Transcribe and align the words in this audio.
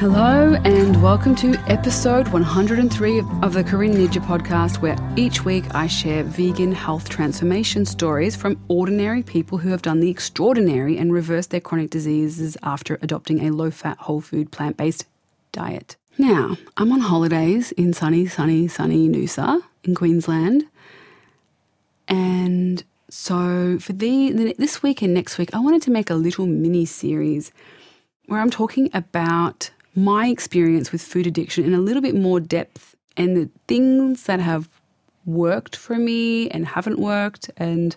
Hello, 0.00 0.54
and 0.64 1.02
welcome 1.02 1.34
to 1.34 1.56
episode 1.66 2.26
103 2.28 3.18
of 3.42 3.52
the 3.52 3.62
Corinne 3.62 3.92
Ninja 3.92 4.24
podcast, 4.24 4.80
where 4.80 4.96
each 5.14 5.44
week 5.44 5.74
I 5.74 5.88
share 5.88 6.22
vegan 6.22 6.72
health 6.72 7.10
transformation 7.10 7.84
stories 7.84 8.34
from 8.34 8.58
ordinary 8.68 9.22
people 9.22 9.58
who 9.58 9.68
have 9.68 9.82
done 9.82 10.00
the 10.00 10.08
extraordinary 10.08 10.96
and 10.96 11.12
reversed 11.12 11.50
their 11.50 11.60
chronic 11.60 11.90
diseases 11.90 12.56
after 12.62 12.98
adopting 13.02 13.46
a 13.46 13.52
low 13.52 13.70
fat, 13.70 13.98
whole 13.98 14.22
food, 14.22 14.50
plant 14.50 14.78
based 14.78 15.04
diet. 15.52 15.96
Now, 16.16 16.56
I'm 16.78 16.92
on 16.92 17.00
holidays 17.00 17.70
in 17.72 17.92
sunny, 17.92 18.26
sunny, 18.26 18.68
sunny 18.68 19.06
Noosa 19.06 19.60
in 19.84 19.94
Queensland. 19.94 20.64
And 22.08 22.82
so 23.10 23.78
for 23.78 23.92
the, 23.92 24.54
this 24.56 24.82
week 24.82 25.02
and 25.02 25.12
next 25.12 25.36
week, 25.36 25.54
I 25.54 25.58
wanted 25.58 25.82
to 25.82 25.90
make 25.90 26.08
a 26.08 26.14
little 26.14 26.46
mini 26.46 26.86
series 26.86 27.52
where 28.24 28.40
I'm 28.40 28.48
talking 28.48 28.88
about 28.94 29.68
my 29.94 30.28
experience 30.28 30.92
with 30.92 31.02
food 31.02 31.26
addiction 31.26 31.64
in 31.64 31.74
a 31.74 31.80
little 31.80 32.02
bit 32.02 32.14
more 32.14 32.40
depth 32.40 32.94
and 33.16 33.36
the 33.36 33.50
things 33.66 34.24
that 34.24 34.40
have 34.40 34.68
worked 35.26 35.76
for 35.76 35.96
me 35.96 36.48
and 36.50 36.66
haven't 36.66 36.98
worked 36.98 37.50
and 37.56 37.96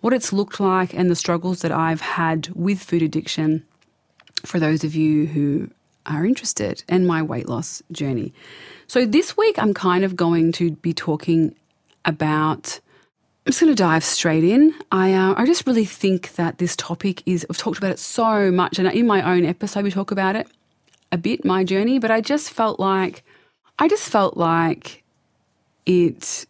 what 0.00 0.12
it's 0.12 0.32
looked 0.32 0.60
like 0.60 0.94
and 0.94 1.10
the 1.10 1.16
struggles 1.16 1.62
that 1.62 1.72
I've 1.72 2.00
had 2.00 2.48
with 2.54 2.82
food 2.82 3.02
addiction 3.02 3.64
for 4.44 4.60
those 4.60 4.84
of 4.84 4.94
you 4.94 5.26
who 5.26 5.70
are 6.06 6.26
interested 6.26 6.84
and 6.88 7.06
my 7.06 7.22
weight 7.22 7.48
loss 7.48 7.82
journey. 7.90 8.32
So 8.86 9.06
this 9.06 9.36
week 9.36 9.58
I'm 9.58 9.72
kind 9.72 10.04
of 10.04 10.14
going 10.14 10.52
to 10.52 10.72
be 10.72 10.92
talking 10.92 11.54
about 12.04 12.80
I'm 13.46 13.50
just 13.50 13.60
going 13.60 13.74
to 13.74 13.82
dive 13.82 14.04
straight 14.04 14.44
in. 14.44 14.74
I 14.90 15.12
uh, 15.12 15.34
I 15.36 15.44
just 15.44 15.66
really 15.66 15.84
think 15.84 16.34
that 16.36 16.56
this 16.58 16.74
topic 16.76 17.22
is 17.26 17.46
I've 17.50 17.58
talked 17.58 17.76
about 17.76 17.90
it 17.90 17.98
so 17.98 18.50
much, 18.50 18.78
and 18.78 18.88
in 18.88 19.06
my 19.06 19.20
own 19.20 19.44
episode 19.44 19.84
we 19.84 19.90
talk 19.90 20.10
about 20.10 20.34
it 20.34 20.46
a 21.14 21.18
bit, 21.18 21.44
my 21.44 21.64
journey. 21.64 21.98
But 21.98 22.10
I 22.10 22.20
just 22.20 22.50
felt 22.50 22.78
like 22.78 23.22
I 23.78 23.88
just 23.88 24.08
felt 24.10 24.36
like 24.36 25.02
it 25.86 26.46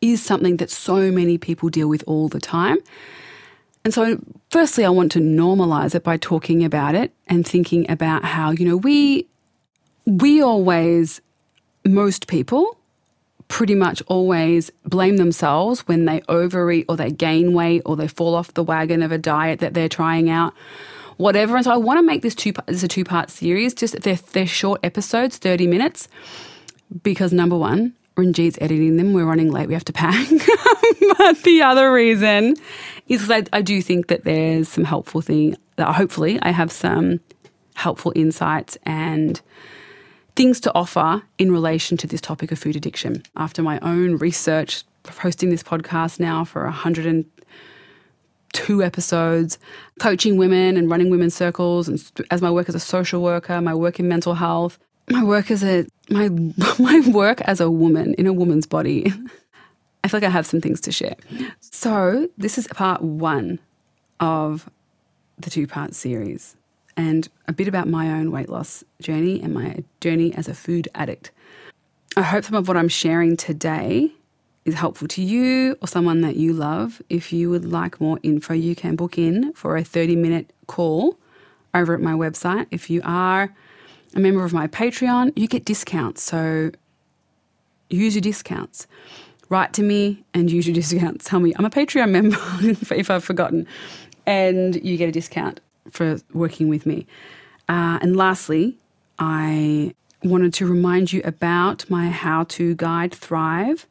is 0.00 0.22
something 0.22 0.56
that 0.58 0.70
so 0.70 1.10
many 1.10 1.38
people 1.38 1.68
deal 1.68 1.88
with 1.88 2.04
all 2.06 2.28
the 2.28 2.40
time. 2.40 2.78
And 3.84 3.92
so, 3.92 4.18
firstly, 4.50 4.84
I 4.84 4.90
want 4.90 5.10
to 5.12 5.18
normalize 5.18 5.94
it 5.94 6.04
by 6.04 6.16
talking 6.16 6.64
about 6.64 6.94
it 6.94 7.12
and 7.26 7.46
thinking 7.46 7.90
about 7.90 8.24
how 8.24 8.50
you 8.50 8.64
know 8.64 8.76
we 8.76 9.26
we 10.06 10.40
always 10.40 11.20
most 11.84 12.28
people 12.28 12.76
pretty 13.48 13.74
much 13.74 14.02
always 14.06 14.70
blame 14.86 15.18
themselves 15.18 15.86
when 15.86 16.06
they 16.06 16.22
overeat 16.28 16.86
or 16.88 16.96
they 16.96 17.10
gain 17.10 17.52
weight 17.52 17.82
or 17.84 17.96
they 17.96 18.08
fall 18.08 18.34
off 18.34 18.54
the 18.54 18.62
wagon 18.62 19.02
of 19.02 19.12
a 19.12 19.18
diet 19.18 19.58
that 19.60 19.74
they're 19.74 19.88
trying 19.90 20.30
out, 20.30 20.54
whatever. 21.22 21.56
And 21.56 21.64
so 21.64 21.70
I 21.70 21.76
want 21.76 21.98
to 21.98 22.02
make 22.02 22.22
this 22.22 22.34
two 22.34 22.52
this 22.66 22.78
is 22.78 22.84
a 22.84 22.88
two 22.88 23.04
part 23.04 23.30
series. 23.30 23.74
Just 23.74 24.00
they're 24.02 24.16
they're 24.16 24.46
short 24.46 24.80
episodes, 24.82 25.38
thirty 25.38 25.66
minutes, 25.66 26.08
because 27.02 27.32
number 27.32 27.56
one, 27.56 27.94
Ranjit's 28.16 28.58
editing 28.60 28.96
them. 28.96 29.12
We're 29.12 29.24
running 29.24 29.50
late. 29.50 29.68
We 29.68 29.74
have 29.74 29.84
to 29.86 29.92
pack. 29.92 30.28
but 31.18 31.42
the 31.42 31.62
other 31.62 31.92
reason 31.92 32.56
is 33.08 33.30
I, 33.30 33.44
I 33.52 33.62
do 33.62 33.80
think 33.80 34.08
that 34.08 34.24
there's 34.24 34.68
some 34.68 34.84
helpful 34.84 35.20
thing 35.20 35.56
that 35.76 35.94
hopefully 35.94 36.38
I 36.42 36.50
have 36.50 36.70
some 36.70 37.20
helpful 37.74 38.12
insights 38.14 38.76
and 38.82 39.40
things 40.36 40.60
to 40.60 40.74
offer 40.74 41.22
in 41.38 41.52
relation 41.52 41.96
to 41.98 42.06
this 42.06 42.20
topic 42.20 42.52
of 42.52 42.58
food 42.58 42.76
addiction. 42.76 43.22
After 43.36 43.62
my 43.62 43.78
own 43.80 44.16
research, 44.16 44.84
hosting 45.06 45.50
this 45.50 45.62
podcast 45.62 46.20
now 46.20 46.44
for 46.44 46.66
102 48.54 48.82
episodes, 48.82 49.58
coaching 49.98 50.36
women 50.36 50.76
and 50.76 50.90
running 50.90 51.10
women's 51.10 51.34
circles, 51.34 51.88
and 51.88 52.02
as 52.30 52.42
my 52.42 52.50
work 52.50 52.68
as 52.68 52.74
a 52.74 52.80
social 52.80 53.22
worker, 53.22 53.60
my 53.60 53.74
work 53.74 53.98
in 53.98 54.08
mental 54.08 54.34
health, 54.34 54.78
my 55.10 55.24
work 55.24 55.50
as 55.50 55.64
a 55.64 55.86
my 56.10 56.28
my 56.78 57.00
work 57.10 57.40
as 57.42 57.60
a 57.60 57.70
woman 57.70 58.14
in 58.14 58.26
a 58.26 58.32
woman's 58.32 58.66
body. 58.66 59.12
I 60.04 60.08
feel 60.08 60.18
like 60.18 60.26
I 60.26 60.30
have 60.30 60.46
some 60.46 60.60
things 60.60 60.80
to 60.82 60.92
share. 60.92 61.14
So 61.60 62.28
this 62.36 62.58
is 62.58 62.66
part 62.68 63.02
one 63.02 63.60
of 64.18 64.68
the 65.38 65.48
two 65.48 65.68
part 65.68 65.94
series 65.94 66.56
and 66.96 67.28
a 67.46 67.52
bit 67.52 67.68
about 67.68 67.86
my 67.86 68.10
own 68.10 68.32
weight 68.32 68.48
loss 68.48 68.82
journey 69.00 69.40
and 69.40 69.54
my 69.54 69.84
journey 70.00 70.34
as 70.34 70.48
a 70.48 70.54
food 70.54 70.88
addict. 70.96 71.30
I 72.16 72.22
hope 72.22 72.44
some 72.44 72.56
of 72.56 72.66
what 72.66 72.76
I'm 72.76 72.88
sharing 72.88 73.36
today 73.36 74.12
is 74.64 74.74
helpful 74.74 75.08
to 75.08 75.22
you 75.22 75.76
or 75.80 75.88
someone 75.88 76.20
that 76.20 76.36
you 76.36 76.52
love. 76.52 77.02
If 77.08 77.32
you 77.32 77.50
would 77.50 77.64
like 77.64 78.00
more 78.00 78.18
info, 78.22 78.54
you 78.54 78.74
can 78.74 78.96
book 78.96 79.18
in 79.18 79.52
for 79.54 79.76
a 79.76 79.84
30 79.84 80.16
minute 80.16 80.52
call 80.66 81.18
over 81.74 81.94
at 81.94 82.00
my 82.00 82.12
website. 82.12 82.66
If 82.70 82.90
you 82.90 83.00
are 83.04 83.52
a 84.14 84.20
member 84.20 84.44
of 84.44 84.52
my 84.52 84.66
Patreon, 84.66 85.32
you 85.36 85.48
get 85.48 85.64
discounts. 85.64 86.22
So 86.22 86.70
use 87.90 88.14
your 88.14 88.22
discounts. 88.22 88.86
Write 89.48 89.72
to 89.74 89.82
me 89.82 90.24
and 90.32 90.50
use 90.50 90.66
your 90.66 90.74
discounts. 90.82 91.24
Tell 91.24 91.40
me 91.40 91.52
I'm 91.56 91.64
a 91.64 91.70
Patreon 91.70 92.10
member 92.10 92.38
if 92.94 93.10
I've 93.10 93.24
forgotten, 93.24 93.66
and 94.26 94.76
you 94.84 94.96
get 94.96 95.08
a 95.08 95.12
discount 95.12 95.60
for 95.90 96.18
working 96.32 96.68
with 96.68 96.86
me. 96.86 97.06
Uh, 97.68 97.98
and 98.00 98.16
lastly, 98.16 98.76
I 99.18 99.94
wanted 100.22 100.54
to 100.54 100.66
remind 100.66 101.12
you 101.12 101.20
about 101.24 101.88
my 101.90 102.08
how 102.08 102.44
to 102.44 102.74
guide 102.76 103.12
Thrive, 103.12 103.86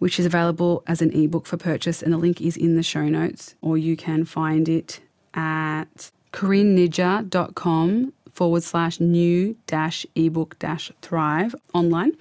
which 0.00 0.18
is 0.18 0.26
available 0.26 0.82
as 0.86 1.00
an 1.00 1.12
ebook 1.12 1.46
for 1.46 1.56
purchase, 1.56 2.02
and 2.02 2.12
the 2.12 2.18
link 2.18 2.40
is 2.40 2.56
in 2.56 2.74
the 2.74 2.82
show 2.82 3.08
notes, 3.08 3.54
or 3.62 3.78
you 3.78 3.96
can 3.96 4.24
find 4.24 4.68
it 4.68 5.00
at 5.34 6.10
corinneninja.com 6.32 8.12
forward 8.32 8.62
slash 8.62 8.98
new 8.98 9.56
dash 9.66 10.06
ebook 10.14 10.58
dash 10.58 10.90
thrive 11.02 11.54
online. 11.74 12.12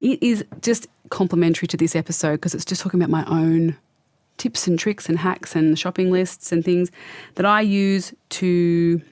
It 0.00 0.22
is 0.22 0.44
just 0.60 0.86
complementary 1.10 1.68
to 1.68 1.76
this 1.76 1.94
episode 1.96 2.36
because 2.36 2.54
it's 2.54 2.64
just 2.64 2.80
talking 2.80 3.02
about 3.02 3.10
my 3.10 3.24
own 3.26 3.76
tips 4.38 4.66
and 4.66 4.78
tricks 4.78 5.08
and 5.08 5.18
hacks 5.18 5.54
and 5.54 5.78
shopping 5.78 6.10
lists 6.10 6.52
and 6.52 6.64
things 6.64 6.90
that 7.34 7.44
I 7.46 7.60
use 7.60 8.14
to, 8.30 9.02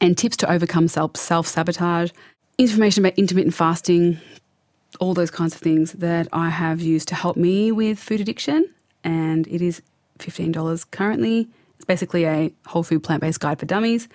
and 0.00 0.18
tips 0.18 0.36
to 0.38 0.50
overcome 0.50 0.88
self 0.88 1.16
self 1.16 1.46
sabotage, 1.46 2.10
information 2.58 3.04
about 3.04 3.16
intermittent 3.16 3.54
fasting, 3.54 4.18
all 5.00 5.14
those 5.14 5.30
kinds 5.30 5.54
of 5.54 5.60
things 5.60 5.92
that 5.92 6.28
I 6.32 6.50
have 6.50 6.80
used 6.80 7.08
to 7.08 7.14
help 7.14 7.36
me 7.36 7.72
with 7.72 7.98
food 7.98 8.20
addiction. 8.20 8.68
And 9.04 9.46
it 9.46 9.62
is 9.62 9.82
$15 10.18 10.90
currently. 10.90 11.48
It's 11.76 11.84
basically 11.84 12.24
a 12.24 12.52
whole 12.66 12.82
food 12.82 13.02
plant 13.02 13.20
based 13.20 13.40
guide 13.40 13.60
for 13.60 13.66
dummies. 13.66 14.08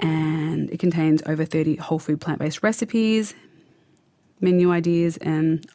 And 0.00 0.70
it 0.70 0.78
contains 0.78 1.22
over 1.26 1.44
30 1.44 1.76
whole 1.76 1.98
food 1.98 2.20
plant 2.20 2.38
based 2.38 2.62
recipes, 2.62 3.34
menu 4.40 4.72
ideas, 4.72 5.16
and 5.18 5.66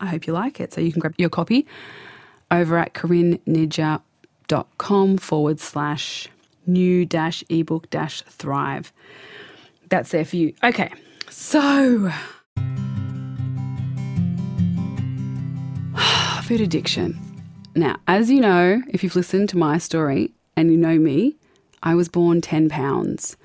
I 0.00 0.06
hope 0.06 0.26
you 0.26 0.32
like 0.32 0.58
it. 0.60 0.72
So 0.72 0.80
you 0.80 0.90
can 0.92 1.00
grab 1.00 1.14
your 1.18 1.28
copy 1.28 1.66
over 2.50 2.78
at 2.78 2.94
corinneninja.com 2.94 5.18
forward 5.18 5.60
slash 5.60 6.28
new 6.66 7.04
dash 7.04 7.44
ebook 7.48 7.90
dash 7.90 8.22
thrive. 8.22 8.92
That's 9.88 10.10
there 10.10 10.24
for 10.24 10.36
you. 10.36 10.54
Okay, 10.62 10.90
so 11.30 12.12
food 16.48 16.60
addiction. 16.62 17.20
Now, 17.74 17.96
as 18.06 18.30
you 18.30 18.40
know, 18.40 18.82
if 18.88 19.04
you've 19.04 19.16
listened 19.16 19.50
to 19.50 19.58
my 19.58 19.76
story 19.76 20.32
and 20.56 20.70
you 20.70 20.78
know 20.78 20.98
me, 20.98 21.36
I 21.82 21.94
was 21.94 22.08
born 22.08 22.40
10 22.40 22.70
pounds. 22.70 23.36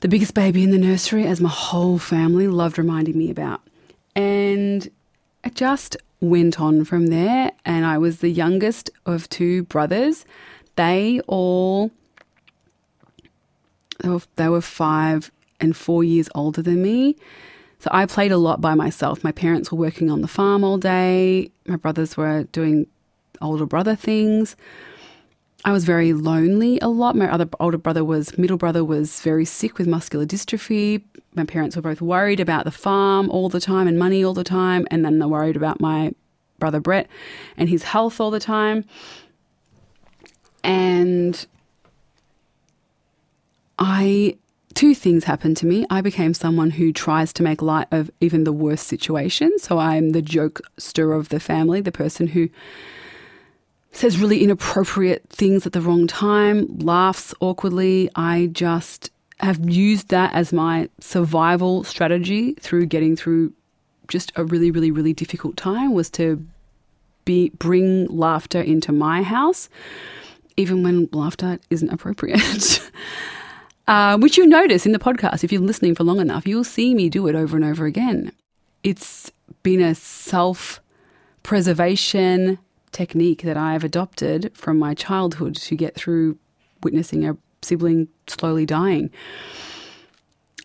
The 0.00 0.06
biggest 0.06 0.34
baby 0.34 0.62
in 0.62 0.70
the 0.70 0.78
nursery, 0.78 1.26
as 1.26 1.40
my 1.40 1.48
whole 1.48 1.98
family 1.98 2.46
loved 2.46 2.78
reminding 2.78 3.18
me 3.18 3.28
about. 3.28 3.60
And 4.14 4.88
it 5.42 5.56
just 5.56 5.96
went 6.20 6.60
on 6.60 6.84
from 6.84 7.08
there, 7.08 7.50
and 7.64 7.84
I 7.84 7.98
was 7.98 8.18
the 8.18 8.30
youngest 8.30 8.88
of 9.04 9.28
two 9.28 9.64
brothers. 9.64 10.24
They 10.76 11.22
all 11.26 11.90
they 14.36 14.48
were, 14.48 14.60
five 14.60 15.32
and 15.58 15.76
four 15.76 16.04
years 16.04 16.28
older 16.36 16.62
than 16.62 16.82
me. 16.82 17.16
So 17.84 17.90
I 17.92 18.06
played 18.06 18.32
a 18.32 18.38
lot 18.38 18.62
by 18.62 18.74
myself. 18.74 19.22
My 19.22 19.30
parents 19.30 19.70
were 19.70 19.76
working 19.76 20.10
on 20.10 20.22
the 20.22 20.26
farm 20.26 20.64
all 20.64 20.78
day. 20.78 21.50
My 21.66 21.76
brothers 21.76 22.16
were 22.16 22.44
doing 22.44 22.86
older 23.42 23.66
brother 23.66 23.94
things. 23.94 24.56
I 25.66 25.72
was 25.72 25.84
very 25.84 26.14
lonely 26.14 26.78
a 26.80 26.88
lot. 26.88 27.14
My 27.14 27.30
other 27.30 27.46
older 27.60 27.76
brother 27.76 28.02
was, 28.02 28.38
middle 28.38 28.56
brother 28.56 28.82
was 28.82 29.20
very 29.20 29.44
sick 29.44 29.76
with 29.76 29.86
muscular 29.86 30.24
dystrophy. 30.24 31.02
My 31.34 31.44
parents 31.44 31.76
were 31.76 31.82
both 31.82 32.00
worried 32.00 32.40
about 32.40 32.64
the 32.64 32.70
farm 32.70 33.28
all 33.28 33.50
the 33.50 33.60
time 33.60 33.86
and 33.86 33.98
money 33.98 34.24
all 34.24 34.32
the 34.32 34.44
time. 34.44 34.86
And 34.90 35.04
then 35.04 35.18
they're 35.18 35.28
worried 35.28 35.54
about 35.54 35.78
my 35.78 36.14
brother 36.58 36.80
Brett 36.80 37.06
and 37.58 37.68
his 37.68 37.82
health 37.82 38.18
all 38.18 38.30
the 38.30 38.40
time. 38.40 38.86
And 40.62 41.46
I, 43.78 44.38
two 44.74 44.94
things 44.94 45.24
happened 45.24 45.56
to 45.58 45.66
me. 45.66 45.86
I 45.90 46.00
became 46.00 46.34
someone 46.34 46.70
who 46.70 46.92
tries 46.92 47.32
to 47.34 47.42
make 47.42 47.62
light 47.62 47.88
of 47.90 48.10
even 48.20 48.44
the 48.44 48.52
worst 48.52 48.86
situations. 48.86 49.62
So 49.62 49.78
I'm 49.78 50.10
the 50.10 50.22
jokester 50.22 51.16
of 51.16 51.28
the 51.28 51.40
family, 51.40 51.80
the 51.80 51.92
person 51.92 52.26
who 52.26 52.48
says 53.92 54.18
really 54.18 54.42
inappropriate 54.42 55.24
things 55.28 55.66
at 55.66 55.72
the 55.72 55.80
wrong 55.80 56.06
time, 56.06 56.66
laughs 56.78 57.32
awkwardly. 57.40 58.10
I 58.16 58.50
just 58.52 59.10
have 59.40 59.68
used 59.68 60.08
that 60.08 60.32
as 60.34 60.52
my 60.52 60.88
survival 61.00 61.84
strategy 61.84 62.54
through 62.54 62.86
getting 62.86 63.16
through 63.16 63.52
just 64.08 64.32
a 64.36 64.44
really, 64.44 64.70
really, 64.70 64.90
really 64.90 65.12
difficult 65.12 65.56
time 65.56 65.92
was 65.92 66.10
to 66.10 66.44
be 67.24 67.50
bring 67.50 68.06
laughter 68.06 68.60
into 68.60 68.92
my 68.92 69.22
house, 69.22 69.68
even 70.56 70.82
when 70.82 71.08
laughter 71.12 71.58
isn't 71.70 71.90
appropriate. 71.90 72.90
uh, 73.86 74.16
which 74.18 74.36
you 74.36 74.46
notice 74.46 74.86
in 74.86 74.92
the 74.92 74.98
podcast 74.98 75.44
if 75.44 75.52
you're 75.52 75.60
listening 75.60 75.94
for 75.94 76.04
long 76.04 76.20
enough, 76.20 76.46
you'll 76.46 76.64
see 76.64 76.94
me 76.94 77.08
do 77.08 77.26
it 77.26 77.34
over 77.34 77.56
and 77.56 77.64
over 77.64 77.86
again. 77.86 78.32
It's 78.82 79.30
been 79.62 79.80
a 79.80 79.94
self 79.94 80.80
preservation 81.42 82.58
technique 82.92 83.42
that 83.42 83.56
I've 83.56 83.84
adopted 83.84 84.50
from 84.54 84.78
my 84.78 84.94
childhood 84.94 85.56
to 85.56 85.76
get 85.76 85.94
through 85.94 86.38
witnessing 86.82 87.26
a 87.26 87.36
sibling 87.62 88.08
slowly 88.26 88.66
dying 88.66 89.10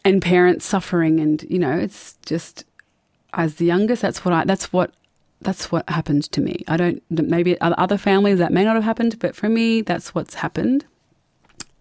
and 0.06 0.22
parents 0.22 0.66
suffering 0.66 1.20
and 1.20 1.44
you 1.50 1.58
know 1.58 1.72
it's 1.72 2.18
just 2.26 2.66
as 3.34 3.56
the 3.56 3.66
youngest 3.66 4.02
that's 4.02 4.24
what 4.24 4.34
I 4.34 4.44
that's 4.44 4.72
what 4.72 4.94
that's 5.42 5.72
what 5.72 5.90
happened 5.90 6.30
to 6.34 6.42
me. 6.42 6.64
I 6.68 6.78
don't 6.78 7.02
maybe 7.10 7.60
other 7.62 7.98
families 7.98 8.40
that 8.40 8.52
may 8.52 8.66
not 8.66 8.76
have 8.76 8.84
happened, 8.84 9.20
but 9.20 9.36
for 9.36 9.48
me 9.48 9.82
that's 9.82 10.14
what's 10.14 10.36
happened. 10.36 10.86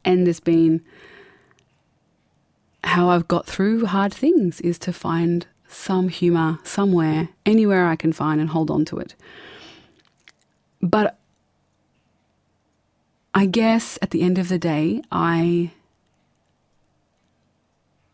And 0.05 0.27
there's 0.27 0.41
been 0.41 0.83
how 2.85 3.11
I've 3.11 3.29
got 3.29 3.47
through 3.47 3.87
hard 3.87 4.13
things 4.13 4.61
is 4.61 4.79
to 4.81 4.93
find 4.93 5.47
some 5.69 6.09
humor 6.09 6.59
somewhere, 6.65 7.29
anywhere 7.45 7.87
I 7.87 7.97
can 7.97 8.13
find 8.13 8.41
and 8.41 8.51
hold 8.51 8.71
on 8.71 8.85
to 8.87 8.99
it. 8.99 9.15
But 10.81 11.19
I 13.35 13.47
guess 13.47 13.99
at 14.01 14.11
the 14.11 14.23
end 14.23 14.39
of 14.39 14.49
the 14.49 14.59
day, 14.59 15.03
I 15.13 15.73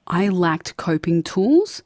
I 0.07 0.29
lacked 0.29 0.77
coping 0.77 1.23
tools 1.23 1.83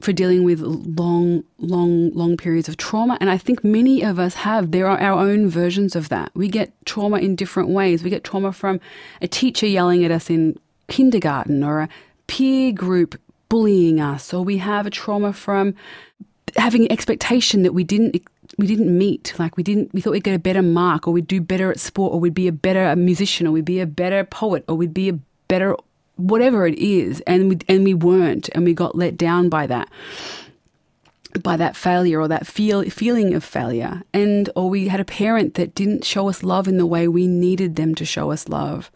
for 0.00 0.12
dealing 0.12 0.44
with 0.44 0.60
long, 0.60 1.44
long, 1.58 2.10
long 2.10 2.36
periods 2.36 2.68
of 2.68 2.76
trauma. 2.76 3.16
And 3.20 3.30
I 3.30 3.38
think 3.38 3.64
many 3.64 4.02
of 4.02 4.18
us 4.18 4.34
have. 4.34 4.70
There 4.70 4.86
are 4.86 5.00
our 5.00 5.18
own 5.20 5.48
versions 5.48 5.96
of 5.96 6.08
that. 6.10 6.30
We 6.34 6.48
get 6.48 6.72
trauma 6.84 7.18
in 7.18 7.34
different 7.36 7.70
ways. 7.70 8.02
We 8.02 8.10
get 8.10 8.24
trauma 8.24 8.52
from 8.52 8.80
a 9.22 9.28
teacher 9.28 9.66
yelling 9.66 10.04
at 10.04 10.10
us 10.10 10.28
in 10.28 10.58
kindergarten 10.88 11.62
or 11.62 11.82
a 11.82 11.88
peer 12.26 12.72
group 12.72 13.20
bullying 13.48 14.00
us, 14.00 14.34
or 14.34 14.44
we 14.44 14.58
have 14.58 14.86
a 14.86 14.90
trauma 14.90 15.32
from 15.32 15.74
having 16.56 16.82
an 16.82 16.92
expectation 16.92 17.62
that 17.62 17.72
we 17.72 17.84
didn't 17.84 18.22
we 18.58 18.66
didn't 18.66 18.96
meet. 18.96 19.34
Like 19.38 19.56
we 19.56 19.62
didn't, 19.62 19.92
we 19.92 20.00
thought 20.00 20.12
we'd 20.12 20.24
get 20.24 20.34
a 20.34 20.38
better 20.38 20.62
mark 20.62 21.06
or 21.06 21.12
we'd 21.12 21.26
do 21.26 21.40
better 21.40 21.70
at 21.70 21.80
sport 21.80 22.12
or 22.12 22.20
we'd 22.20 22.34
be 22.34 22.48
a 22.48 22.52
better 22.52 22.94
musician 22.96 23.46
or 23.46 23.52
we'd 23.52 23.64
be 23.64 23.80
a 23.80 23.86
better 23.86 24.24
poet 24.24 24.64
or 24.68 24.76
we'd 24.76 24.94
be 24.94 25.08
a 25.08 25.18
better 25.48 25.76
whatever 26.16 26.66
it 26.66 26.78
is. 26.78 27.20
And 27.26 27.48
we, 27.48 27.58
and 27.68 27.84
we 27.84 27.94
weren't 27.94 28.48
and 28.54 28.64
we 28.64 28.72
got 28.72 28.96
let 28.96 29.16
down 29.16 29.48
by 29.48 29.66
that 29.66 29.88
by 31.42 31.56
that 31.56 31.76
failure 31.76 32.20
or 32.20 32.28
that 32.28 32.46
feel 32.46 32.82
feeling 32.84 33.34
of 33.34 33.44
failure 33.44 34.02
and 34.14 34.48
or 34.56 34.70
we 34.70 34.88
had 34.88 35.00
a 35.00 35.04
parent 35.04 35.52
that 35.54 35.74
didn't 35.74 36.02
show 36.02 36.30
us 36.30 36.42
love 36.42 36.66
in 36.66 36.78
the 36.78 36.86
way 36.86 37.06
we 37.06 37.26
needed 37.26 37.76
them 37.76 37.94
to 37.94 38.06
show 38.06 38.30
us 38.30 38.48
love 38.48 38.90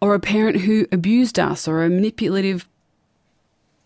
or 0.00 0.14
a 0.14 0.20
parent 0.20 0.58
who 0.60 0.86
abused 0.92 1.38
us 1.38 1.66
or 1.66 1.84
a 1.84 1.90
manipulative 1.90 2.68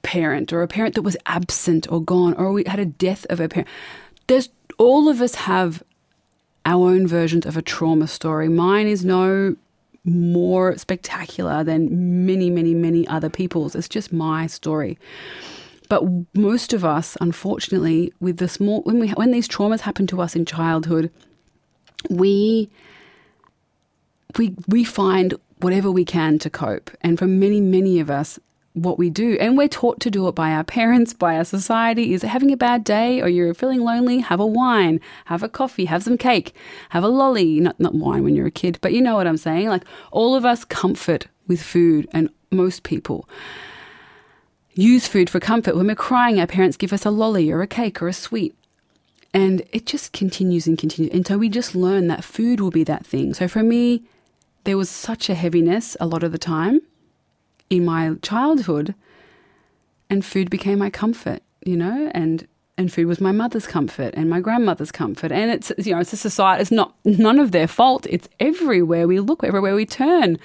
parent 0.02 0.52
or 0.52 0.62
a 0.62 0.68
parent 0.68 0.94
that 0.94 1.02
was 1.02 1.16
absent 1.26 1.90
or 1.92 2.02
gone 2.02 2.34
or 2.34 2.52
we 2.52 2.64
had 2.66 2.80
a 2.80 2.86
death 2.86 3.26
of 3.28 3.38
a 3.38 3.48
parent 3.48 3.68
there's 4.26 4.48
all 4.78 5.08
of 5.08 5.20
us 5.20 5.34
have 5.34 5.82
our 6.64 6.90
own 6.90 7.06
versions 7.06 7.46
of 7.46 7.56
a 7.56 7.62
trauma 7.62 8.06
story. 8.06 8.48
Mine 8.48 8.86
is 8.86 9.04
no 9.04 9.56
more 10.04 10.76
spectacular 10.78 11.62
than 11.64 12.24
many, 12.26 12.50
many, 12.50 12.74
many 12.74 13.06
other 13.08 13.28
people's. 13.28 13.74
It's 13.74 13.88
just 13.88 14.12
my 14.12 14.46
story. 14.46 14.98
But 15.88 16.04
most 16.34 16.72
of 16.72 16.84
us, 16.84 17.16
unfortunately, 17.20 18.12
with 18.20 18.36
the 18.36 18.48
small 18.48 18.82
when 18.82 19.00
we 19.00 19.08
when 19.10 19.32
these 19.32 19.48
traumas 19.48 19.80
happen 19.80 20.06
to 20.08 20.20
us 20.20 20.36
in 20.36 20.44
childhood, 20.44 21.10
we 22.08 22.70
we 24.38 24.54
we 24.68 24.84
find 24.84 25.34
whatever 25.62 25.90
we 25.90 26.04
can 26.04 26.38
to 26.40 26.50
cope. 26.50 26.90
And 27.00 27.18
for 27.18 27.26
many, 27.26 27.60
many 27.60 28.00
of 28.00 28.10
us, 28.10 28.38
what 28.74 28.98
we 28.98 29.10
do. 29.10 29.36
And 29.40 29.58
we're 29.58 29.68
taught 29.68 30.00
to 30.00 30.10
do 30.10 30.28
it 30.28 30.34
by 30.34 30.52
our 30.52 30.64
parents, 30.64 31.12
by 31.12 31.36
our 31.36 31.44
society. 31.44 32.14
Is 32.14 32.22
having 32.22 32.52
a 32.52 32.56
bad 32.56 32.84
day 32.84 33.20
or 33.20 33.28
you're 33.28 33.52
feeling 33.54 33.80
lonely? 33.80 34.20
Have 34.20 34.40
a 34.40 34.46
wine, 34.46 35.00
have 35.24 35.42
a 35.42 35.48
coffee, 35.48 35.86
have 35.86 36.02
some 36.02 36.16
cake, 36.16 36.54
have 36.90 37.02
a 37.02 37.08
lolly. 37.08 37.60
Not, 37.60 37.78
not 37.80 37.94
wine 37.94 38.22
when 38.22 38.36
you're 38.36 38.46
a 38.46 38.52
kid, 38.52 38.78
but 38.80 38.92
you 38.92 39.00
know 39.00 39.16
what 39.16 39.26
I'm 39.26 39.36
saying. 39.36 39.68
Like 39.68 39.84
all 40.12 40.34
of 40.34 40.44
us 40.44 40.64
comfort 40.64 41.26
with 41.48 41.62
food, 41.62 42.08
and 42.12 42.30
most 42.52 42.84
people 42.84 43.28
use 44.74 45.08
food 45.08 45.28
for 45.28 45.40
comfort. 45.40 45.76
When 45.76 45.88
we're 45.88 45.96
crying, 45.96 46.38
our 46.38 46.46
parents 46.46 46.76
give 46.76 46.92
us 46.92 47.04
a 47.04 47.10
lolly 47.10 47.50
or 47.50 47.62
a 47.62 47.66
cake 47.66 48.00
or 48.00 48.08
a 48.08 48.12
sweet. 48.12 48.54
And 49.34 49.62
it 49.72 49.86
just 49.86 50.12
continues 50.12 50.66
and 50.66 50.78
continues. 50.78 51.12
And 51.12 51.26
so 51.26 51.38
we 51.38 51.48
just 51.48 51.74
learn 51.74 52.08
that 52.08 52.24
food 52.24 52.60
will 52.60 52.70
be 52.70 52.84
that 52.84 53.06
thing. 53.06 53.34
So 53.34 53.46
for 53.46 53.62
me, 53.62 54.02
there 54.64 54.76
was 54.76 54.90
such 54.90 55.28
a 55.28 55.34
heaviness 55.34 55.96
a 56.00 56.06
lot 56.06 56.22
of 56.22 56.32
the 56.32 56.38
time 56.38 56.80
in 57.68 57.84
my 57.84 58.14
childhood, 58.22 58.94
and 60.08 60.24
food 60.24 60.50
became 60.50 60.78
my 60.78 60.90
comfort, 60.90 61.42
you 61.64 61.76
know, 61.76 62.10
and 62.12 62.46
and 62.76 62.92
food 62.92 63.06
was 63.06 63.20
my 63.20 63.30
mother's 63.30 63.66
comfort 63.66 64.14
and 64.16 64.30
my 64.30 64.40
grandmother's 64.40 64.90
comfort. 64.90 65.30
And 65.30 65.50
it's 65.50 65.70
you 65.78 65.94
know, 65.94 66.00
it's 66.00 66.12
a 66.12 66.16
society. 66.16 66.62
It's 66.62 66.72
not 66.72 66.94
none 67.04 67.38
of 67.38 67.52
their 67.52 67.68
fault. 67.68 68.06
It's 68.08 68.28
everywhere 68.40 69.06
we 69.06 69.20
look, 69.20 69.44
everywhere 69.44 69.74
we 69.74 69.86
turn, 69.86 70.38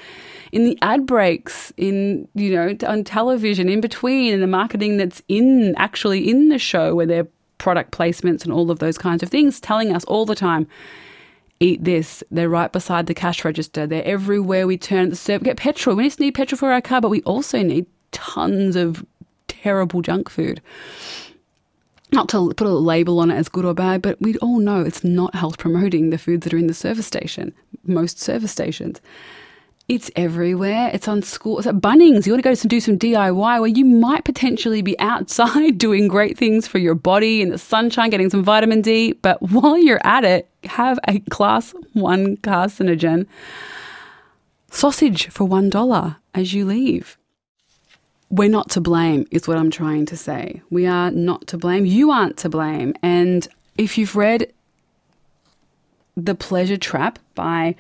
in 0.52 0.66
the 0.66 0.78
ad 0.82 1.06
breaks, 1.06 1.74
in 1.78 2.28
you 2.36 2.52
know, 2.54 2.76
on 2.88 3.04
television, 3.04 3.70
in 3.70 3.82
between, 3.82 4.34
in 4.34 4.42
the 4.42 4.48
marketing 4.48 4.98
that's 4.98 5.22
in 5.28 5.76
actually 5.78 6.30
in 6.30 6.50
the 6.50 6.60
show, 6.60 6.94
where 6.94 7.06
they're 7.06 7.28
product 7.57 7.92
placements 7.92 8.44
and 8.44 8.52
all 8.52 8.69
of 8.69 8.80
those 8.80 8.98
kinds 8.98 9.24
of 9.24 9.30
things, 9.30 9.60
telling 9.60 9.95
us 9.95 10.04
all 10.06 10.26
the 10.26 10.36
time 10.36 10.68
eat 11.59 11.83
this. 11.83 12.24
They're 12.31 12.50
right 12.50 12.71
beside 12.71 13.07
the 13.07 13.14
cash 13.14 13.45
register. 13.45 13.88
They're 13.88 14.04
everywhere 14.04 14.68
we 14.68 14.78
turn. 14.78 15.06
At 15.06 15.09
the 15.12 15.16
serve, 15.16 15.44
get 15.44 15.57
petrol. 15.57 15.95
We 15.95 16.06
just 16.06 16.19
need 16.19 16.31
petrol 16.31 16.57
for 16.57 16.71
our 16.71 16.81
car, 16.81 17.02
but 17.02 17.09
we 17.09 17.21
also 17.24 17.62
need 17.62 17.85
tons 18.12 18.76
of 18.76 19.06
terrible 19.47 20.02
junk 20.02 20.30
food. 20.30 20.62
Not 22.12 22.30
to 22.30 22.54
put 22.54 22.68
a 22.68 22.71
label 22.71 23.19
on 23.19 23.31
it 23.31 23.35
as 23.35 23.50
good 23.50 23.66
or 23.66 23.74
bad, 23.74 24.02
but 24.02 24.21
we 24.21 24.38
all 24.38 24.59
know 24.59 24.81
it's 24.81 25.04
not 25.04 25.35
health 25.35 25.57
promoting 25.57 26.09
the 26.09 26.18
foods 26.18 26.44
that 26.44 26.54
are 26.54 26.57
in 26.57 26.68
the 26.68 26.74
service 26.74 27.07
station, 27.07 27.54
most 27.85 28.19
service 28.19 28.52
stations. 28.52 29.02
It's 29.87 30.09
everywhere. 30.15 30.89
It's 30.94 31.07
on 31.07 31.21
school. 31.21 31.59
It's 31.59 31.68
at 31.68 31.75
Bunnings. 31.75 32.25
You 32.25 32.33
want 32.33 32.44
to 32.44 32.49
go 32.49 32.56
to 32.56 32.68
do 32.68 32.80
some 32.80 32.97
DIY 32.97 33.59
where 33.59 33.68
you 33.68 33.85
might 33.85 34.25
potentially 34.25 34.81
be 34.81 34.99
outside 34.99 35.77
doing 35.77 36.07
great 36.07 36.37
things 36.37 36.68
for 36.68 36.80
your 36.80 36.95
body 36.95 37.42
in 37.42 37.49
the 37.49 37.59
sunshine, 37.59 38.09
getting 38.09 38.31
some 38.31 38.44
vitamin 38.44 38.81
D. 38.81 39.13
But 39.13 39.42
while 39.51 39.77
you're 39.77 40.04
at 40.04 40.23
it, 40.23 40.49
have 40.63 40.99
a 41.07 41.19
class 41.30 41.73
one 41.94 42.37
carcinogen 42.37 43.27
sausage 44.71 45.27
for 45.27 45.47
$1 45.47 46.15
as 46.33 46.54
you 46.54 46.65
leave. 46.65 47.18
We're 48.31 48.49
not 48.49 48.71
to 48.71 48.81
blame, 48.81 49.27
is 49.30 49.47
what 49.47 49.57
I'm 49.57 49.69
trying 49.69 50.07
to 50.07 50.18
say. 50.18 50.63
We 50.71 50.87
are 50.87 51.11
not 51.11 51.45
to 51.47 51.57
blame. 51.57 51.85
You 51.85 52.09
aren't 52.09 52.37
to 52.37 52.49
blame. 52.49 52.95
And 53.04 53.47
if 53.77 53.99
you've 53.99 54.15
read 54.15 54.51
The 56.18 56.33
Pleasure 56.33 56.75
Trap 56.75 57.19
by 57.35 57.75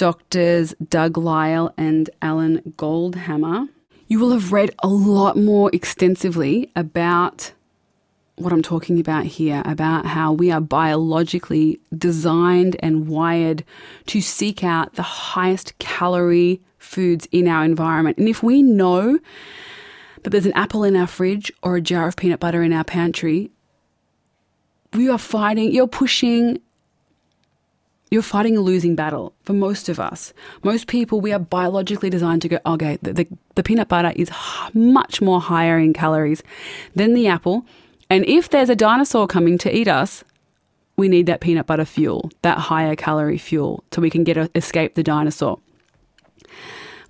doctors 0.00 0.74
Doug 0.88 1.18
Lisle 1.18 1.74
and 1.76 2.08
Alan 2.22 2.72
Goldhamer, 2.78 3.68
you 4.06 4.18
will 4.18 4.30
have 4.30 4.50
read 4.50 4.74
a 4.82 4.88
lot 4.88 5.36
more 5.36 5.68
extensively 5.74 6.72
about 6.74 7.52
what 8.36 8.50
I'm 8.50 8.62
talking 8.62 8.98
about 8.98 9.26
here 9.26 9.60
about 9.66 10.06
how 10.06 10.32
we 10.32 10.50
are 10.50 10.60
biologically 10.62 11.80
designed 11.98 12.76
and 12.80 13.08
wired 13.08 13.62
to 14.06 14.22
seek 14.22 14.64
out 14.64 14.94
the 14.94 15.02
highest 15.02 15.76
calorie 15.78 16.62
foods 16.78 17.28
in 17.30 17.46
our 17.46 17.62
environment. 17.62 18.16
And 18.16 18.26
if 18.26 18.42
we 18.42 18.62
know 18.62 19.18
that 20.22 20.30
there's 20.30 20.46
an 20.46 20.54
apple 20.54 20.82
in 20.82 20.96
our 20.96 21.06
fridge 21.06 21.52
or 21.62 21.76
a 21.76 21.82
jar 21.82 22.08
of 22.08 22.16
peanut 22.16 22.40
butter 22.40 22.62
in 22.62 22.72
our 22.72 22.84
pantry, 22.84 23.50
we 24.94 25.10
are 25.10 25.18
fighting, 25.18 25.72
you're 25.72 25.86
pushing 25.86 26.58
you're 28.10 28.22
fighting 28.22 28.56
a 28.56 28.60
losing 28.60 28.96
battle 28.96 29.32
for 29.44 29.52
most 29.52 29.88
of 29.88 30.00
us. 30.00 30.32
Most 30.64 30.88
people, 30.88 31.20
we 31.20 31.32
are 31.32 31.38
biologically 31.38 32.10
designed 32.10 32.42
to 32.42 32.48
go, 32.48 32.58
okay, 32.66 32.98
the, 33.02 33.12
the, 33.12 33.28
the 33.54 33.62
peanut 33.62 33.88
butter 33.88 34.12
is 34.16 34.30
much 34.74 35.22
more 35.22 35.40
higher 35.40 35.78
in 35.78 35.92
calories 35.92 36.42
than 36.94 37.14
the 37.14 37.28
apple. 37.28 37.64
And 38.08 38.24
if 38.26 38.50
there's 38.50 38.68
a 38.68 38.76
dinosaur 38.76 39.26
coming 39.28 39.58
to 39.58 39.74
eat 39.74 39.86
us, 39.86 40.24
we 40.96 41.08
need 41.08 41.26
that 41.26 41.40
peanut 41.40 41.66
butter 41.66 41.84
fuel, 41.84 42.30
that 42.42 42.58
higher 42.58 42.96
calorie 42.96 43.38
fuel, 43.38 43.84
so 43.92 44.02
we 44.02 44.10
can 44.10 44.24
get 44.24 44.36
a, 44.36 44.50
escape 44.54 44.96
the 44.96 45.02
dinosaur. 45.02 45.60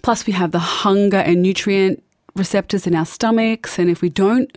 Plus, 0.02 0.26
we 0.26 0.32
have 0.34 0.52
the 0.52 0.58
hunger 0.58 1.16
and 1.16 1.42
nutrient 1.42 2.02
receptors 2.36 2.86
in 2.86 2.94
our 2.94 3.06
stomachs. 3.06 3.78
And 3.78 3.90
if 3.90 4.00
we 4.02 4.08
don't 4.08 4.56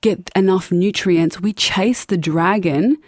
get 0.00 0.30
enough 0.34 0.72
nutrients, 0.72 1.40
we 1.40 1.52
chase 1.52 2.04
the 2.04 2.16
dragon, 2.18 2.98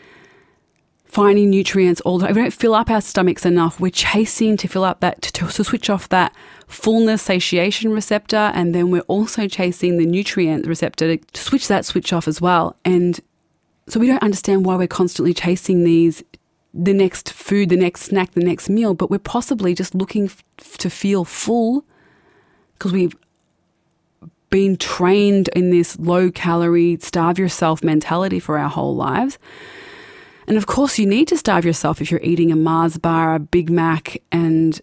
finding 1.06 1.50
nutrients 1.50 2.00
all 2.02 2.18
the 2.18 2.26
time. 2.26 2.34
We 2.34 2.42
don't 2.42 2.52
fill 2.52 2.74
up 2.74 2.90
our 2.90 3.00
stomachs 3.00 3.46
enough, 3.46 3.80
we're 3.80 3.90
chasing 3.90 4.56
to 4.58 4.68
fill 4.68 4.84
up 4.84 5.00
that, 5.00 5.22
to, 5.22 5.46
to 5.46 5.64
switch 5.64 5.88
off 5.88 6.08
that 6.10 6.34
fullness 6.66 7.22
satiation 7.22 7.92
receptor. 7.92 8.50
And 8.54 8.74
then 8.74 8.90
we're 8.90 9.02
also 9.02 9.48
chasing 9.48 9.98
the 9.98 10.06
nutrient 10.06 10.66
receptor 10.66 11.16
to 11.16 11.40
switch 11.40 11.68
that 11.68 11.84
switch 11.84 12.12
off 12.12 12.28
as 12.28 12.40
well. 12.40 12.76
And 12.84 13.20
so 13.88 14.00
we 14.00 14.08
don't 14.08 14.22
understand 14.22 14.66
why 14.66 14.76
we're 14.76 14.88
constantly 14.88 15.32
chasing 15.32 15.84
these 15.84 16.22
the 16.78 16.92
next 16.92 17.32
food, 17.32 17.70
the 17.70 17.76
next 17.76 18.02
snack, 18.02 18.32
the 18.32 18.44
next 18.44 18.68
meal, 18.68 18.92
but 18.92 19.10
we're 19.10 19.18
possibly 19.18 19.74
just 19.74 19.94
looking 19.94 20.26
f- 20.26 20.44
to 20.76 20.90
feel 20.90 21.24
full 21.24 21.86
because 22.74 22.92
we've 22.92 23.16
been 24.50 24.76
trained 24.76 25.48
in 25.56 25.70
this 25.70 25.98
low 25.98 26.30
calorie, 26.30 26.98
starve 27.00 27.38
yourself 27.38 27.82
mentality 27.82 28.38
for 28.38 28.58
our 28.58 28.68
whole 28.68 28.94
lives. 28.94 29.38
And 30.46 30.56
of 30.56 30.66
course, 30.66 30.98
you 30.98 31.06
need 31.06 31.28
to 31.28 31.36
starve 31.36 31.64
yourself 31.64 32.00
if 32.00 32.10
you're 32.10 32.20
eating 32.22 32.52
a 32.52 32.56
Mars 32.56 32.98
bar, 32.98 33.34
a 33.34 33.40
Big 33.40 33.68
Mac, 33.70 34.22
and 34.30 34.80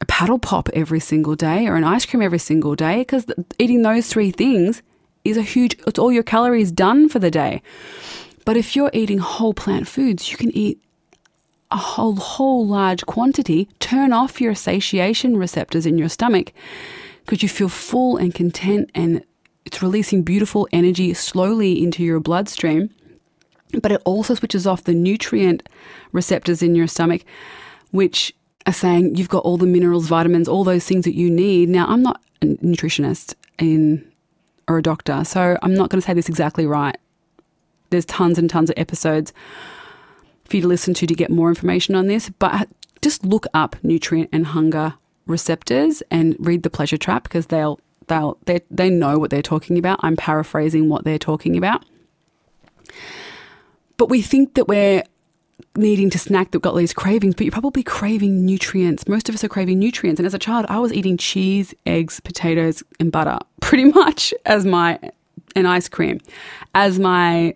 a 0.00 0.06
paddle 0.06 0.38
pop 0.38 0.68
every 0.72 1.00
single 1.00 1.34
day 1.34 1.66
or 1.66 1.76
an 1.76 1.84
ice 1.84 2.06
cream 2.06 2.22
every 2.22 2.38
single 2.38 2.74
day 2.74 2.98
because 2.98 3.26
eating 3.58 3.82
those 3.82 4.08
three 4.08 4.30
things 4.30 4.82
is 5.24 5.36
a 5.36 5.42
huge, 5.42 5.76
it's 5.86 5.98
all 5.98 6.10
your 6.10 6.22
calories 6.22 6.72
done 6.72 7.08
for 7.08 7.18
the 7.18 7.30
day. 7.30 7.62
But 8.46 8.56
if 8.56 8.74
you're 8.74 8.90
eating 8.94 9.18
whole 9.18 9.52
plant 9.52 9.86
foods, 9.86 10.30
you 10.30 10.38
can 10.38 10.50
eat 10.56 10.80
a 11.70 11.76
whole, 11.76 12.16
whole 12.16 12.66
large 12.66 13.04
quantity, 13.06 13.68
turn 13.78 14.12
off 14.12 14.40
your 14.40 14.54
satiation 14.54 15.36
receptors 15.36 15.86
in 15.86 15.98
your 15.98 16.08
stomach 16.08 16.52
because 17.24 17.42
you 17.42 17.48
feel 17.48 17.68
full 17.68 18.16
and 18.16 18.34
content 18.34 18.90
and 18.94 19.22
it's 19.64 19.82
releasing 19.82 20.22
beautiful 20.22 20.66
energy 20.72 21.12
slowly 21.14 21.82
into 21.82 22.02
your 22.02 22.18
bloodstream. 22.18 22.90
But 23.70 23.92
it 23.92 24.02
also 24.04 24.34
switches 24.34 24.66
off 24.66 24.84
the 24.84 24.94
nutrient 24.94 25.68
receptors 26.12 26.62
in 26.62 26.74
your 26.74 26.86
stomach, 26.86 27.24
which 27.90 28.34
are 28.66 28.72
saying 28.72 29.16
you've 29.16 29.28
got 29.28 29.44
all 29.44 29.56
the 29.56 29.66
minerals, 29.66 30.06
vitamins, 30.08 30.48
all 30.48 30.64
those 30.64 30.84
things 30.84 31.04
that 31.04 31.14
you 31.14 31.30
need. 31.30 31.68
Now, 31.68 31.86
I'm 31.86 32.02
not 32.02 32.20
a 32.42 32.46
nutritionist 32.46 33.34
in 33.58 34.06
or 34.68 34.78
a 34.78 34.82
doctor, 34.82 35.24
so 35.24 35.58
I'm 35.62 35.74
not 35.74 35.90
going 35.90 36.00
to 36.00 36.06
say 36.06 36.14
this 36.14 36.28
exactly 36.28 36.66
right. 36.66 36.96
There's 37.90 38.04
tons 38.04 38.38
and 38.38 38.48
tons 38.48 38.70
of 38.70 38.74
episodes 38.78 39.32
for 40.44 40.56
you 40.56 40.62
to 40.62 40.68
listen 40.68 40.94
to 40.94 41.06
to 41.06 41.14
get 41.14 41.30
more 41.30 41.48
information 41.48 41.94
on 41.94 42.06
this, 42.06 42.30
but 42.30 42.68
just 43.02 43.24
look 43.24 43.46
up 43.54 43.76
nutrient 43.82 44.28
and 44.32 44.46
hunger 44.46 44.94
receptors 45.26 46.02
and 46.10 46.36
read 46.38 46.62
the 46.62 46.70
pleasure 46.70 46.96
trap 46.96 47.22
because 47.24 47.46
they'll 47.46 47.80
they'll 48.08 48.36
they 48.46 48.60
they 48.70 48.90
know 48.90 49.18
what 49.18 49.30
they're 49.30 49.42
talking 49.42 49.78
about. 49.78 49.98
I'm 50.02 50.16
paraphrasing 50.16 50.88
what 50.88 51.04
they're 51.04 51.18
talking 51.18 51.56
about. 51.56 51.84
But 54.00 54.08
we 54.08 54.22
think 54.22 54.54
that 54.54 54.66
we're 54.66 55.02
needing 55.76 56.08
to 56.08 56.18
snack 56.18 56.52
that 56.52 56.62
got 56.62 56.74
these 56.74 56.94
cravings, 56.94 57.34
but 57.34 57.44
you're 57.44 57.52
probably 57.52 57.82
craving 57.82 58.46
nutrients. 58.46 59.06
Most 59.06 59.28
of 59.28 59.34
us 59.34 59.44
are 59.44 59.48
craving 59.48 59.78
nutrients. 59.78 60.18
And 60.18 60.26
as 60.26 60.32
a 60.32 60.38
child, 60.38 60.64
I 60.70 60.78
was 60.78 60.90
eating 60.90 61.18
cheese, 61.18 61.74
eggs, 61.84 62.18
potatoes, 62.18 62.82
and 62.98 63.12
butter 63.12 63.38
pretty 63.60 63.84
much 63.84 64.32
as 64.46 64.64
my 64.64 64.98
and 65.54 65.68
ice 65.68 65.86
cream 65.86 66.18
as 66.74 66.98
my 66.98 67.54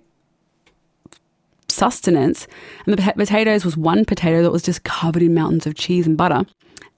sustenance. 1.68 2.46
And 2.84 2.92
the 2.92 3.12
potatoes 3.16 3.64
was 3.64 3.74
one 3.74 4.04
potato 4.04 4.42
that 4.42 4.50
was 4.50 4.62
just 4.62 4.84
covered 4.84 5.22
in 5.22 5.32
mountains 5.32 5.66
of 5.66 5.76
cheese 5.76 6.06
and 6.06 6.14
butter 6.14 6.44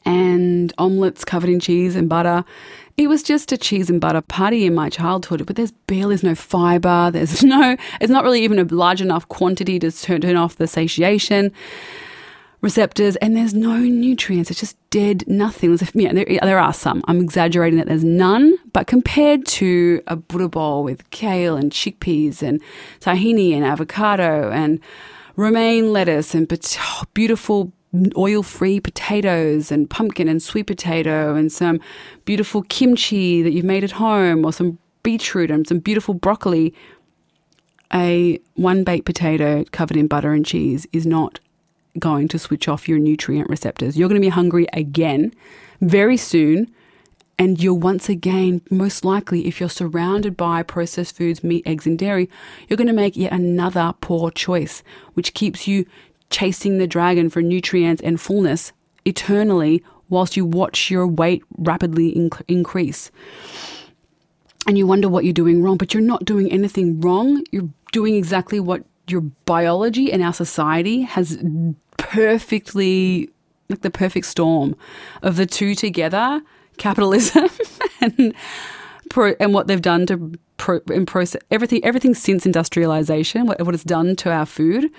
and 0.04 0.72
omelets 0.78 1.24
covered 1.24 1.50
in 1.50 1.60
cheese 1.60 1.94
and 1.94 2.08
butter. 2.08 2.44
It 2.96 3.08
was 3.08 3.22
just 3.22 3.52
a 3.52 3.58
cheese 3.58 3.90
and 3.90 4.00
butter 4.00 4.22
party 4.22 4.64
in 4.64 4.74
my 4.74 4.88
childhood, 4.88 5.44
but 5.46 5.56
there's 5.56 5.72
barely 5.72 6.18
no 6.22 6.34
fiber. 6.34 7.10
There's 7.10 7.42
no, 7.44 7.76
it's 8.00 8.10
not 8.10 8.24
really 8.24 8.42
even 8.42 8.58
a 8.58 8.64
large 8.64 9.02
enough 9.02 9.28
quantity 9.28 9.78
to 9.80 9.92
turn, 9.92 10.22
turn 10.22 10.36
off 10.36 10.56
the 10.56 10.66
satiation 10.66 11.52
receptors, 12.62 13.16
and 13.16 13.36
there's 13.36 13.54
no 13.54 13.78
nutrients. 13.78 14.50
It's 14.50 14.60
just 14.60 14.76
dead 14.90 15.24
nothing. 15.28 15.78
Yeah, 15.94 16.12
there, 16.12 16.24
there 16.24 16.58
are 16.58 16.72
some. 16.72 17.02
I'm 17.06 17.20
exaggerating 17.20 17.78
that 17.78 17.86
there's 17.86 18.04
none, 18.04 18.56
but 18.72 18.86
compared 18.86 19.46
to 19.46 20.02
a 20.06 20.16
Buddha 20.16 20.48
bowl 20.48 20.82
with 20.82 21.08
kale 21.10 21.56
and 21.56 21.70
chickpeas 21.70 22.42
and 22.42 22.60
tahini 23.00 23.52
and 23.52 23.64
avocado 23.64 24.50
and 24.50 24.80
romaine 25.36 25.92
lettuce 25.92 26.34
and 26.34 26.48
beautiful 27.14 27.72
oil 28.16 28.42
free 28.42 28.80
potatoes 28.80 29.70
and 29.70 29.88
pumpkin 29.88 30.28
and 30.28 30.42
sweet 30.42 30.66
potato 30.66 31.34
and 31.34 31.50
some 31.52 31.80
beautiful 32.24 32.62
kimchi 32.62 33.42
that 33.42 33.52
you've 33.52 33.64
made 33.64 33.84
at 33.84 33.92
home 33.92 34.44
or 34.44 34.52
some 34.52 34.78
beetroot 35.02 35.50
and 35.50 35.66
some 35.66 35.78
beautiful 35.78 36.14
broccoli. 36.14 36.74
A 37.94 38.40
one 38.54 38.82
baked 38.82 39.06
potato 39.06 39.64
covered 39.70 39.96
in 39.96 40.08
butter 40.08 40.32
and 40.32 40.44
cheese 40.44 40.86
is 40.92 41.06
not 41.06 41.38
going 41.98 42.28
to 42.28 42.38
switch 42.38 42.68
off 42.68 42.88
your 42.88 42.98
nutrient 42.98 43.48
receptors. 43.48 43.96
You're 43.96 44.08
going 44.08 44.20
to 44.20 44.26
be 44.26 44.30
hungry 44.30 44.66
again 44.72 45.32
very 45.80 46.16
soon. 46.16 46.72
And 47.38 47.62
you're 47.62 47.74
once 47.74 48.08
again, 48.08 48.62
most 48.70 49.04
likely, 49.04 49.46
if 49.46 49.60
you're 49.60 49.68
surrounded 49.68 50.38
by 50.38 50.62
processed 50.62 51.16
foods, 51.16 51.44
meat, 51.44 51.66
eggs, 51.66 51.86
and 51.86 51.98
dairy, 51.98 52.30
you're 52.66 52.78
going 52.78 52.86
to 52.86 52.94
make 52.94 53.14
yet 53.14 53.30
another 53.30 53.92
poor 54.00 54.30
choice, 54.30 54.82
which 55.12 55.34
keeps 55.34 55.68
you 55.68 55.84
chasing 56.30 56.78
the 56.78 56.87
dragon 56.87 57.30
for 57.30 57.42
nutrients 57.42 58.02
and 58.02 58.21
fullness 58.21 58.73
eternally 59.04 59.83
whilst 60.09 60.37
you 60.37 60.45
watch 60.45 60.90
your 60.90 61.06
weight 61.06 61.42
rapidly 61.59 62.14
inc- 62.14 62.42
increase. 62.49 63.11
And 64.66 64.76
you 64.76 64.87
wonder 64.87 65.09
what 65.09 65.25
you're 65.25 65.33
doing 65.33 65.62
wrong, 65.62 65.76
but 65.76 65.95
you're 65.95 66.02
not 66.02 66.25
doing 66.25 66.50
anything 66.50 67.00
wrong. 67.00 67.45
You're 67.52 67.68
doing 67.92 68.16
exactly 68.16 68.59
what 68.59 68.85
your 69.09 69.21
biology 69.21 70.12
and 70.12 70.23
our 70.23 70.33
society 70.33 71.02
has 71.02 71.42
perfectly, 71.97 73.30
like 73.68 73.83
the 73.83 73.90
perfect 73.90 74.26
storm 74.26 74.75
of 75.23 75.37
the 75.37 75.47
two 75.47 75.75
together 75.75 76.42
capitalism 76.78 77.49
and, 78.00 78.35
pro, 79.09 79.35
and 79.40 79.54
what 79.54 79.66
they've 79.66 79.80
done 79.80 80.04
to 80.06 80.33
pro, 80.56 80.80
and 80.92 81.06
process 81.06 81.40
everything, 81.50 81.83
everything 81.85 82.14
since 82.14 82.45
industrialization, 82.45 83.47
what, 83.47 83.61
what 83.62 83.75
it's 83.75 83.85
done 83.85 84.16
to 84.16 84.30
our 84.30 84.47
food 84.47 84.90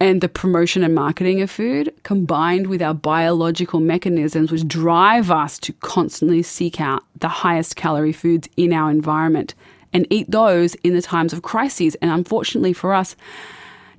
and 0.00 0.22
the 0.22 0.28
promotion 0.28 0.82
and 0.82 0.94
marketing 0.94 1.42
of 1.42 1.50
food 1.50 1.92
combined 2.02 2.66
with 2.66 2.80
our 2.80 2.94
biological 2.94 3.80
mechanisms 3.80 4.50
which 4.50 4.66
drive 4.66 5.30
us 5.30 5.58
to 5.58 5.74
constantly 5.74 6.42
seek 6.42 6.80
out 6.80 7.04
the 7.18 7.28
highest 7.28 7.76
calorie 7.76 8.12
foods 8.12 8.48
in 8.56 8.72
our 8.72 8.90
environment 8.90 9.54
and 9.92 10.06
eat 10.08 10.30
those 10.30 10.74
in 10.76 10.94
the 10.94 11.02
times 11.02 11.32
of 11.32 11.42
crises. 11.42 11.96
And 11.96 12.10
unfortunately 12.10 12.72
for 12.72 12.94
us 12.94 13.14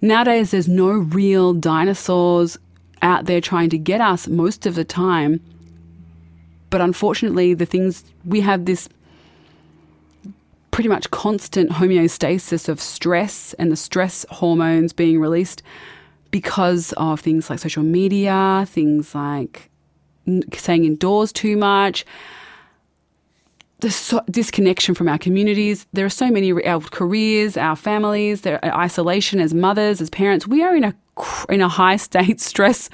nowadays 0.01 0.51
there's 0.51 0.67
no 0.67 0.89
real 0.89 1.53
dinosaurs 1.53 2.57
out 3.03 3.25
there 3.25 3.41
trying 3.41 3.69
to 3.69 3.77
get 3.77 4.01
us 4.01 4.27
most 4.27 4.65
of 4.65 4.73
the 4.73 4.83
time. 4.83 5.39
But 6.71 6.81
unfortunately 6.81 7.53
the 7.53 7.67
things 7.67 8.03
we 8.25 8.41
have 8.41 8.65
this 8.65 8.89
pretty 10.71 10.89
much 10.89 11.11
constant 11.11 11.69
homeostasis 11.69 12.67
of 12.67 12.79
stress 12.79 13.53
and 13.59 13.71
the 13.71 13.75
stress 13.75 14.25
hormones 14.29 14.93
being 14.93 15.19
released 15.19 15.61
because 16.31 16.93
of 16.93 17.19
things 17.19 17.49
like 17.49 17.59
social 17.59 17.83
media, 17.83 18.65
things 18.67 19.13
like 19.13 19.69
staying 20.53 20.85
indoors 20.85 21.33
too 21.33 21.57
much, 21.57 22.05
the 23.81 23.91
so- 23.91 24.23
disconnection 24.29 24.95
from 24.95 25.09
our 25.09 25.17
communities. 25.17 25.85
There 25.93 26.05
are 26.05 26.09
so 26.09 26.31
many 26.31 26.51
our 26.65 26.79
careers, 26.81 27.57
our 27.57 27.75
families, 27.75 28.41
their 28.41 28.63
uh, 28.63 28.77
isolation 28.77 29.39
as 29.39 29.53
mothers, 29.53 29.99
as 29.99 30.09
parents. 30.09 30.47
We 30.47 30.63
are 30.63 30.75
in 30.75 30.83
a 30.83 30.95
in 31.49 31.61
a 31.61 31.67
high 31.67 31.97
state 32.07 32.39
stress 32.39 32.89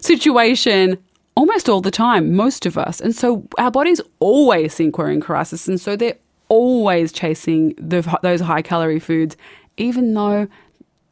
situation 0.00 0.98
almost 1.36 1.68
all 1.68 1.80
the 1.80 1.90
time, 1.90 2.34
most 2.34 2.66
of 2.66 2.76
us, 2.76 3.00
and 3.00 3.14
so 3.14 3.46
our 3.58 3.70
bodies 3.70 4.00
always 4.18 4.74
think 4.74 4.98
we're 4.98 5.10
in 5.10 5.20
crisis, 5.20 5.68
and 5.68 5.80
so 5.80 5.94
they're 5.94 6.16
always 6.48 7.12
chasing 7.12 7.74
the, 7.78 8.18
those 8.22 8.40
high 8.40 8.62
calorie 8.62 9.00
foods, 9.00 9.36
even 9.76 10.14
though 10.14 10.48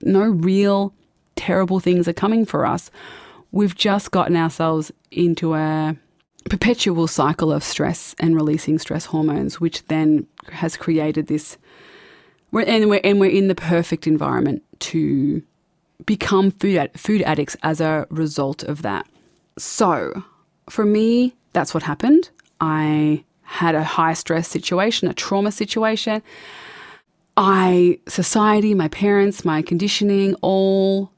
no 0.03 0.23
real 0.23 0.93
terrible 1.37 1.81
things 1.81 2.09
are 2.09 2.13
coming 2.13 2.45
for 2.45 2.67
us. 2.67 2.91
We've 3.53 3.75
just 3.75 4.11
gotten 4.11 4.37
ourselves 4.37 4.91
into 5.11 5.55
a 5.55 5.97
perpetual 6.49 7.07
cycle 7.07 7.53
of 7.53 7.63
stress 7.63 8.15
and 8.19 8.35
releasing 8.35 8.79
stress 8.79 9.07
hormones, 9.07 9.61
which 9.61 9.87
then 9.87 10.27
has 10.51 10.77
created 10.77 11.27
this. 11.27 11.57
and 12.53 12.89
we're 12.89 13.01
and 13.05 13.21
we're 13.21 13.31
in 13.31 13.49
the 13.49 13.55
perfect 13.55 14.07
environment 14.07 14.63
to 14.79 15.43
become 16.05 16.51
food, 16.51 16.77
ad- 16.77 16.99
food 16.99 17.23
addicts 17.23 17.57
as 17.63 17.81
a 17.81 18.07
result 18.11 18.63
of 18.63 18.83
that. 18.83 19.07
So, 19.59 20.23
for 20.69 20.85
me, 20.85 21.35
that's 21.53 21.73
what 21.73 21.83
happened. 21.83 22.31
I 22.61 23.25
had 23.47 23.75
a 23.75 23.85
high 23.85 24.13
stress 24.13 24.49
situation, 24.49 25.09
a 25.09 25.15
trauma 25.15 25.51
situation. 25.51 26.23
I, 27.37 27.99
society, 28.09 28.75
my 28.75 28.89
parents, 28.89 29.45
my 29.45 29.63
conditioning 29.63 30.35
all 30.43 31.11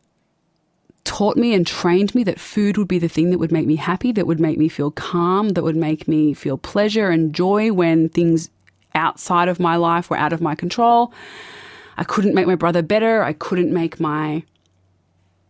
taught 1.04 1.37
me 1.37 1.54
and 1.54 1.66
trained 1.66 2.14
me 2.14 2.23
that 2.25 2.38
food 2.38 2.76
would 2.76 2.88
be 2.88 2.99
the 2.99 3.08
thing 3.08 3.30
that 3.30 3.38
would 3.38 3.52
make 3.52 3.66
me 3.66 3.76
happy, 3.76 4.12
that 4.12 4.26
would 4.26 4.40
make 4.40 4.58
me 4.58 4.68
feel 4.68 4.90
calm, 4.90 5.50
that 5.50 5.62
would 5.62 5.76
make 5.76 6.06
me 6.06 6.35
feel 6.35 6.58
pleasure 6.58 7.08
and 7.08 7.35
joy 7.35 7.73
when 7.73 8.08
things 8.08 8.50
outside 8.94 9.49
of 9.49 9.58
my 9.58 9.76
life 9.76 10.11
were 10.11 10.16
out 10.16 10.32
of 10.32 10.40
my 10.40 10.54
control. 10.54 11.12
I 11.97 12.04
couldn't 12.04 12.35
make 12.35 12.47
my 12.47 12.56
brother 12.56 12.82
better. 12.82 13.23
I 13.23 13.32
couldn't 13.32 13.73
make 13.73 13.99
my 13.99 14.44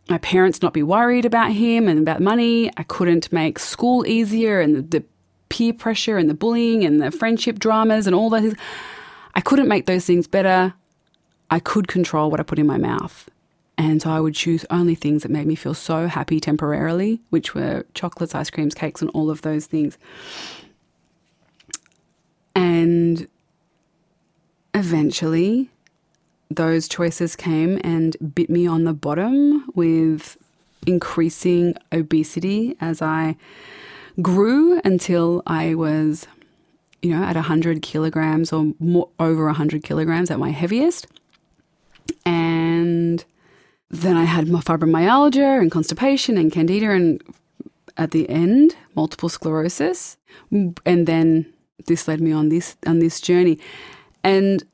my 0.08 0.18
parents 0.18 0.62
not 0.62 0.72
be 0.72 0.82
worried 0.82 1.26
about 1.26 1.52
him 1.52 1.86
and 1.86 1.98
about 1.98 2.22
money. 2.22 2.70
I 2.78 2.82
couldn't 2.82 3.30
make 3.30 3.58
school 3.58 4.06
easier 4.06 4.58
and 4.58 4.74
the, 4.74 4.82
the 4.82 5.04
peer 5.48 5.72
pressure 5.72 6.18
and 6.18 6.28
the 6.28 6.34
bullying 6.34 6.84
and 6.84 7.00
the 7.00 7.10
friendship 7.10 7.58
dramas 7.58 8.06
and 8.06 8.14
all 8.14 8.30
those. 8.30 8.54
I 9.34 9.40
couldn't 9.40 9.68
make 9.68 9.86
those 9.86 10.04
things 10.04 10.26
better. 10.26 10.74
I 11.50 11.60
could 11.60 11.88
control 11.88 12.30
what 12.30 12.40
I 12.40 12.42
put 12.42 12.58
in 12.58 12.66
my 12.66 12.78
mouth. 12.78 13.28
And 13.76 14.02
so 14.02 14.10
I 14.10 14.18
would 14.18 14.34
choose 14.34 14.66
only 14.70 14.96
things 14.96 15.22
that 15.22 15.30
made 15.30 15.46
me 15.46 15.54
feel 15.54 15.74
so 15.74 16.08
happy 16.08 16.40
temporarily, 16.40 17.20
which 17.30 17.54
were 17.54 17.86
chocolates, 17.94 18.34
ice 18.34 18.50
creams, 18.50 18.74
cakes, 18.74 19.00
and 19.00 19.10
all 19.12 19.30
of 19.30 19.42
those 19.42 19.66
things. 19.66 19.96
And 22.56 23.28
eventually, 24.74 25.70
those 26.50 26.88
choices 26.88 27.36
came 27.36 27.80
and 27.84 28.16
bit 28.34 28.50
me 28.50 28.66
on 28.66 28.82
the 28.82 28.92
bottom 28.92 29.70
with 29.76 30.36
increasing 30.86 31.74
obesity 31.92 32.76
as 32.80 33.00
I 33.00 33.36
grew 34.20 34.80
until 34.84 35.42
I 35.46 35.74
was, 35.74 36.26
you 37.02 37.10
know, 37.10 37.22
at 37.22 37.36
100 37.36 37.82
kilograms 37.82 38.52
or 38.52 38.72
more, 38.78 39.08
over 39.18 39.46
100 39.46 39.82
kilograms 39.82 40.30
at 40.30 40.38
my 40.38 40.50
heaviest. 40.50 41.06
And 42.24 43.24
then 43.90 44.16
I 44.16 44.24
had 44.24 44.48
my 44.48 44.60
fibromyalgia 44.60 45.60
and 45.60 45.70
constipation 45.70 46.38
and 46.38 46.52
candida 46.52 46.90
and 46.90 47.22
at 47.96 48.12
the 48.12 48.28
end, 48.28 48.76
multiple 48.94 49.28
sclerosis. 49.28 50.16
And 50.50 51.06
then 51.06 51.52
this 51.86 52.06
led 52.06 52.20
me 52.20 52.32
on 52.32 52.48
this 52.48 52.76
on 52.86 53.00
this 53.00 53.20
journey. 53.20 53.58
And 54.22 54.64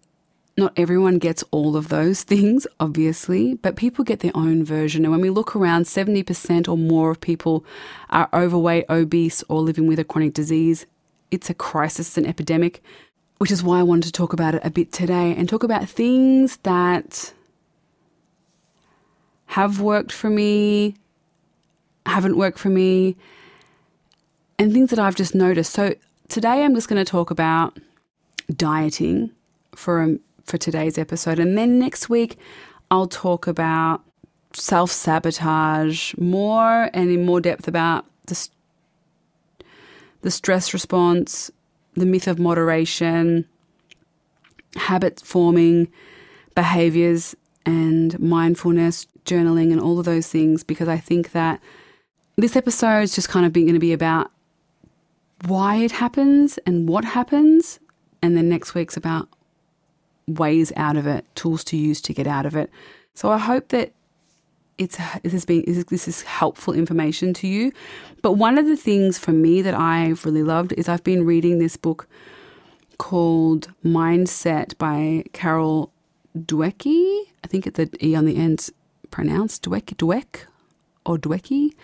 not 0.57 0.73
everyone 0.77 1.19
gets 1.19 1.43
all 1.51 1.77
of 1.77 1.89
those 1.89 2.23
things, 2.33 2.67
obviously, 2.81 3.55
but 3.55 3.77
people 3.77 4.05
get 4.05 4.21
their 4.21 4.33
own 4.35 4.65
version. 4.65 5.05
And 5.05 5.13
when 5.13 5.21
we 5.21 5.31
look 5.31 5.57
around, 5.57 5.85
70% 5.85 6.69
or 6.69 6.77
more 6.77 7.11
of 7.11 7.21
people 7.21 7.65
are 8.11 8.29
overweight, 8.33 8.87
obese, 8.89 9.43
or 9.49 9.61
living 9.61 9.87
with 9.87 9.99
a 9.99 10.05
chronic 10.05 10.35
disease. 10.35 10.87
It's 11.31 11.51
a 11.51 11.55
crisis, 11.55 12.17
an 12.17 12.27
epidemic, 12.27 12.83
which 13.39 13.51
is 13.51 13.63
why 13.63 13.81
I 13.81 13.83
wanted 13.83 14.05
to 14.05 14.13
talk 14.13 14.33
about 14.33 14.55
it 14.55 14.63
a 14.65 14.71
bit 14.71 14.93
today 14.93 15.35
and 15.37 15.49
talk 15.49 15.65
about 15.65 15.89
things 15.89 16.59
that 16.59 17.33
have 19.47 19.81
worked 19.81 20.13
for 20.13 20.31
me, 20.31 20.95
haven't 22.07 22.37
worked 22.37 22.59
for 22.59 22.69
me, 22.69 23.17
and 24.59 24.73
things 24.73 24.91
that 24.91 24.99
I've 24.99 25.17
just 25.17 25.35
noticed. 25.35 25.73
So 25.73 25.95
today 26.29 26.65
I'm 26.65 26.75
just 26.75 26.89
going 26.89 27.05
to 27.05 27.11
talk 27.11 27.31
about 27.31 27.79
dieting 28.57 29.31
for 29.75 30.03
a 30.03 30.19
for 30.45 30.59
today's 30.59 30.99
episode. 30.99 31.39
And 31.39 31.57
then 31.57 31.79
next 31.79 32.09
week, 32.09 32.39
I'll 32.91 33.09
talk 33.09 33.47
about 33.47 34.03
self 34.53 34.91
sabotage 34.91 36.15
more 36.17 36.91
and 36.93 37.11
in 37.11 37.27
more 37.27 37.41
depth 37.41 37.67
about 37.67 38.07
the, 38.27 38.49
the 40.23 40.31
stress 40.31 40.73
response, 40.73 41.51
the 41.95 42.07
myth 42.07 42.29
of 42.29 42.39
moderation, 42.39 43.47
habit 44.77 45.21
forming 45.25 45.89
behaviors, 46.55 47.35
and 47.67 48.19
mindfulness, 48.21 49.07
journaling, 49.25 49.73
and 49.73 49.81
all 49.81 49.99
of 49.99 50.05
those 50.05 50.29
things 50.29 50.63
because 50.63 50.89
I 50.89 50.99
think 50.99 51.33
that 51.33 51.61
this 52.37 52.57
episode 52.57 53.01
is 53.01 53.15
just 53.15 53.29
kind 53.29 53.47
of 53.47 53.53
going 53.53 53.73
to 53.73 53.79
be 53.79 53.93
about 53.93 54.31
why 55.47 55.77
it 55.77 55.93
happens 55.93 56.59
and 56.67 56.89
what 56.89 57.05
happens. 57.05 57.79
And 58.23 58.37
then 58.37 58.49
next 58.49 58.75
week's 58.75 58.97
about 58.97 59.29
ways 60.27 60.73
out 60.77 60.97
of 60.97 61.07
it, 61.07 61.27
tools 61.35 61.65
to 61.65 61.77
use 61.77 62.01
to 62.03 62.15
get 62.15 62.27
out 62.27 62.47
of 62.47 62.57
it. 62.57 62.71
So 63.15 63.31
I 63.31 63.39
hope 63.39 63.69
that 63.69 63.93
it's 64.77 64.99
this 65.23 65.33
has 65.33 65.45
been 65.45 65.65
this 65.89 66.09
is 66.09 66.23
helpful 66.23 66.75
information 66.75 67.33
to 67.35 67.47
you. 67.47 67.73
But 68.23 68.33
one 68.33 68.59
of 68.59 68.67
the 68.67 68.77
things 68.77 69.19
for 69.19 69.33
me 69.33 69.63
that 69.63 69.75
I've 69.75 70.25
really 70.25 70.43
loved 70.43 70.73
is 70.73 70.89
I've 70.89 71.05
been 71.05 71.25
reading 71.25 71.59
this 71.59 71.77
book 71.77 72.09
called 72.99 73.71
Mindset 73.85 74.77
by 74.79 75.25
Carol 75.33 75.93
Dweck. 76.37 76.87
I 76.87 77.47
think 77.47 77.67
it's 77.67 77.77
the 77.77 77.91
E 78.05 78.15
on 78.15 78.25
the 78.25 78.37
end 78.37 78.71
pronounced 79.11 79.63
Dweck 79.65 79.95
Dweck 79.97 80.47
or 81.07 81.19
Dwecky. 81.19 81.75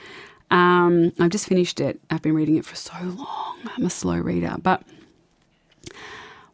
Um, 0.50 1.12
I've 1.20 1.30
just 1.30 1.46
finished 1.46 1.80
it. 1.80 2.00
I've 2.10 2.22
been 2.22 2.34
reading 2.34 2.56
it 2.56 2.64
for 2.64 2.74
so 2.74 2.94
long. 3.00 3.58
I'm 3.76 3.86
a 3.86 3.90
slow 3.90 4.16
reader, 4.16 4.56
but 4.60 4.82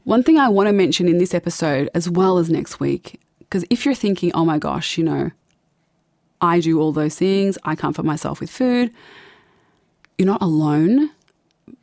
one 0.07 0.23
thing 0.23 0.38
I 0.38 0.49
want 0.49 0.69
to 0.69 0.73
mention 0.73 1.09
in 1.09 1.19
this 1.19 1.35
episode, 1.35 1.90
as 1.92 2.09
well 2.09 2.38
as 2.38 2.49
next 2.49 2.79
week, 2.79 3.21
because 3.40 3.64
if 3.71 3.85
you're 3.85 3.92
thinking, 3.92 4.31
oh 4.35 4.45
my 4.45 4.57
gosh, 4.57 4.97
you 4.97 5.03
know, 5.03 5.33
I 6.40 6.61
do 6.61 6.81
all 6.81 6.92
those 6.92 7.16
things, 7.16 7.59
I 7.64 7.75
comfort 7.75 8.05
myself 8.05 8.38
with 8.38 8.49
food, 8.49 8.92
you're 10.16 10.27
not 10.27 10.40
alone. 10.40 11.11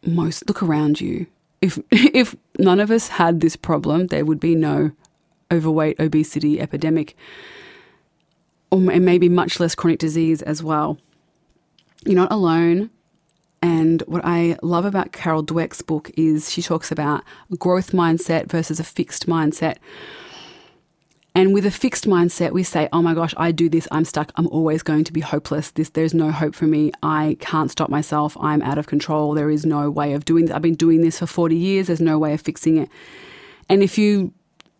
Most 0.05 0.47
look 0.47 0.63
around 0.63 1.01
you. 1.01 1.27
If 1.61 1.77
if 1.91 2.33
none 2.57 2.79
of 2.79 2.91
us 2.91 3.09
had 3.09 3.41
this 3.41 3.57
problem, 3.57 4.07
there 4.07 4.23
would 4.23 4.39
be 4.39 4.55
no 4.55 4.91
overweight 5.51 5.99
obesity 5.99 6.61
epidemic, 6.61 7.17
or 8.71 8.79
maybe 8.79 9.27
much 9.27 9.59
less 9.59 9.75
chronic 9.75 9.99
disease 9.99 10.41
as 10.41 10.63
well. 10.63 10.97
You're 12.05 12.15
not 12.15 12.31
alone. 12.31 12.89
And 13.63 14.03
what 14.07 14.25
I 14.25 14.57
love 14.61 14.83
about 14.83 15.13
Carol 15.13 15.41
Dweck's 15.41 15.81
book 15.81 16.11
is 16.17 16.51
she 16.51 16.61
talks 16.61 16.91
about 16.91 17.23
growth 17.57 17.93
mindset 17.93 18.47
versus 18.47 18.77
a 18.77 18.83
fixed 18.83 19.25
mindset. 19.25 19.77
And 21.33 21.53
with 21.53 21.65
a 21.65 21.71
fixed 21.71 22.05
mindset, 22.05 22.51
we 22.51 22.63
say, 22.63 22.89
"Oh 22.91 23.01
my 23.01 23.13
gosh, 23.13 23.33
I 23.37 23.53
do 23.53 23.69
this. 23.69 23.87
I'm 23.89 24.03
stuck. 24.03 24.33
I'm 24.35 24.47
always 24.47 24.83
going 24.83 25.05
to 25.05 25.13
be 25.13 25.21
hopeless. 25.21 25.71
This, 25.71 25.89
there's 25.91 26.13
no 26.13 26.29
hope 26.29 26.55
for 26.55 26.67
me. 26.67 26.91
I 27.01 27.37
can't 27.39 27.71
stop 27.71 27.89
myself. 27.89 28.35
I'm 28.41 28.61
out 28.61 28.77
of 28.77 28.87
control. 28.87 29.33
There 29.33 29.49
is 29.49 29.65
no 29.65 29.89
way 29.89 30.11
of 30.11 30.25
doing 30.25 30.45
this. 30.45 30.53
I've 30.53 30.61
been 30.61 30.75
doing 30.75 30.99
this 30.99 31.19
for 31.19 31.25
40 31.25 31.55
years. 31.55 31.87
There's 31.87 32.01
no 32.01 32.19
way 32.19 32.33
of 32.33 32.41
fixing 32.41 32.75
it." 32.77 32.89
And 33.69 33.81
if 33.81 33.97
you 33.97 34.33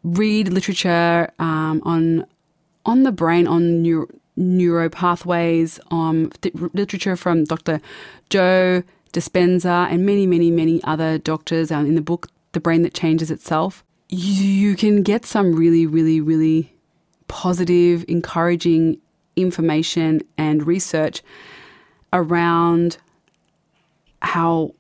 read 0.04 0.50
literature 0.50 1.32
um, 1.40 1.82
on 1.86 2.26
on 2.86 3.04
the 3.04 3.14
brain, 3.14 3.48
on 3.48 3.82
neuro, 3.82 4.08
neuropathways, 4.38 5.80
um, 5.92 6.32
literature 6.74 7.16
from 7.16 7.44
Dr. 7.44 7.80
Joe 8.30 8.84
Dispenza 9.12 9.88
and 9.92 10.06
many, 10.06 10.26
many, 10.26 10.50
many 10.50 10.84
other 10.84 11.18
doctors 11.18 11.72
um, 11.72 11.86
in 11.86 11.96
the 11.96 12.02
book, 12.02 12.28
The 12.54 12.60
Brain 12.60 12.82
That 12.82 12.94
Changes 12.94 13.30
Itself. 13.30 13.84
You, 14.10 14.44
you 14.44 14.76
can 14.76 15.04
get 15.04 15.26
some 15.26 15.54
really, 15.54 15.86
really, 15.86 16.20
really 16.20 16.74
positive, 17.28 18.06
encouraging 18.08 19.00
information 19.36 20.22
and 20.38 20.66
research 20.66 21.22
around 22.12 22.98
how 24.22 24.74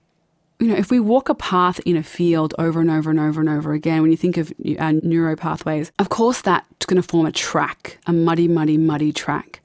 you 0.63 0.69
know, 0.69 0.77
if 0.77 0.89
we 0.89 0.99
walk 0.99 1.27
a 1.27 1.35
path 1.35 1.81
in 1.85 1.97
a 1.97 2.03
field 2.03 2.53
over 2.57 2.79
and 2.79 2.89
over 2.89 3.09
and 3.09 3.19
over 3.19 3.41
and 3.41 3.49
over 3.49 3.73
again, 3.73 4.01
when 4.01 4.11
you 4.11 4.17
think 4.17 4.37
of 4.37 4.53
our 4.79 4.93
neuro 4.93 5.35
pathways, 5.35 5.91
of 5.99 6.07
course 6.07 6.41
that's 6.41 6.85
going 6.85 7.01
to 7.01 7.07
form 7.07 7.25
a 7.25 7.33
track, 7.33 7.99
a 8.07 8.13
muddy, 8.13 8.47
muddy, 8.47 8.77
muddy 8.77 9.11
track. 9.11 9.59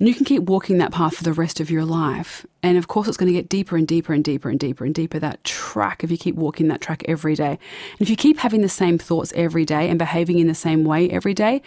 And 0.00 0.08
you 0.08 0.14
can 0.14 0.24
keep 0.24 0.42
walking 0.42 0.78
that 0.78 0.90
path 0.90 1.16
for 1.16 1.22
the 1.22 1.32
rest 1.32 1.60
of 1.60 1.70
your 1.70 1.84
life. 1.84 2.44
And 2.64 2.76
of 2.76 2.88
course, 2.88 3.06
it's 3.06 3.16
going 3.16 3.32
to 3.32 3.38
get 3.38 3.48
deeper 3.48 3.76
and 3.76 3.86
deeper 3.86 4.12
and 4.12 4.24
deeper 4.24 4.50
and 4.50 4.58
deeper 4.58 4.84
and 4.84 4.92
deeper, 4.92 5.20
that 5.20 5.44
track, 5.44 6.02
if 6.02 6.10
you 6.10 6.18
keep 6.18 6.34
walking 6.34 6.66
that 6.66 6.80
track 6.80 7.04
every 7.06 7.36
day. 7.36 7.50
And 7.92 8.00
if 8.00 8.10
you 8.10 8.16
keep 8.16 8.38
having 8.38 8.60
the 8.60 8.68
same 8.68 8.98
thoughts 8.98 9.32
every 9.36 9.64
day 9.64 9.88
and 9.88 9.96
behaving 9.96 10.40
in 10.40 10.48
the 10.48 10.54
same 10.54 10.82
way 10.82 11.08
every 11.10 11.32
day, 11.32 11.62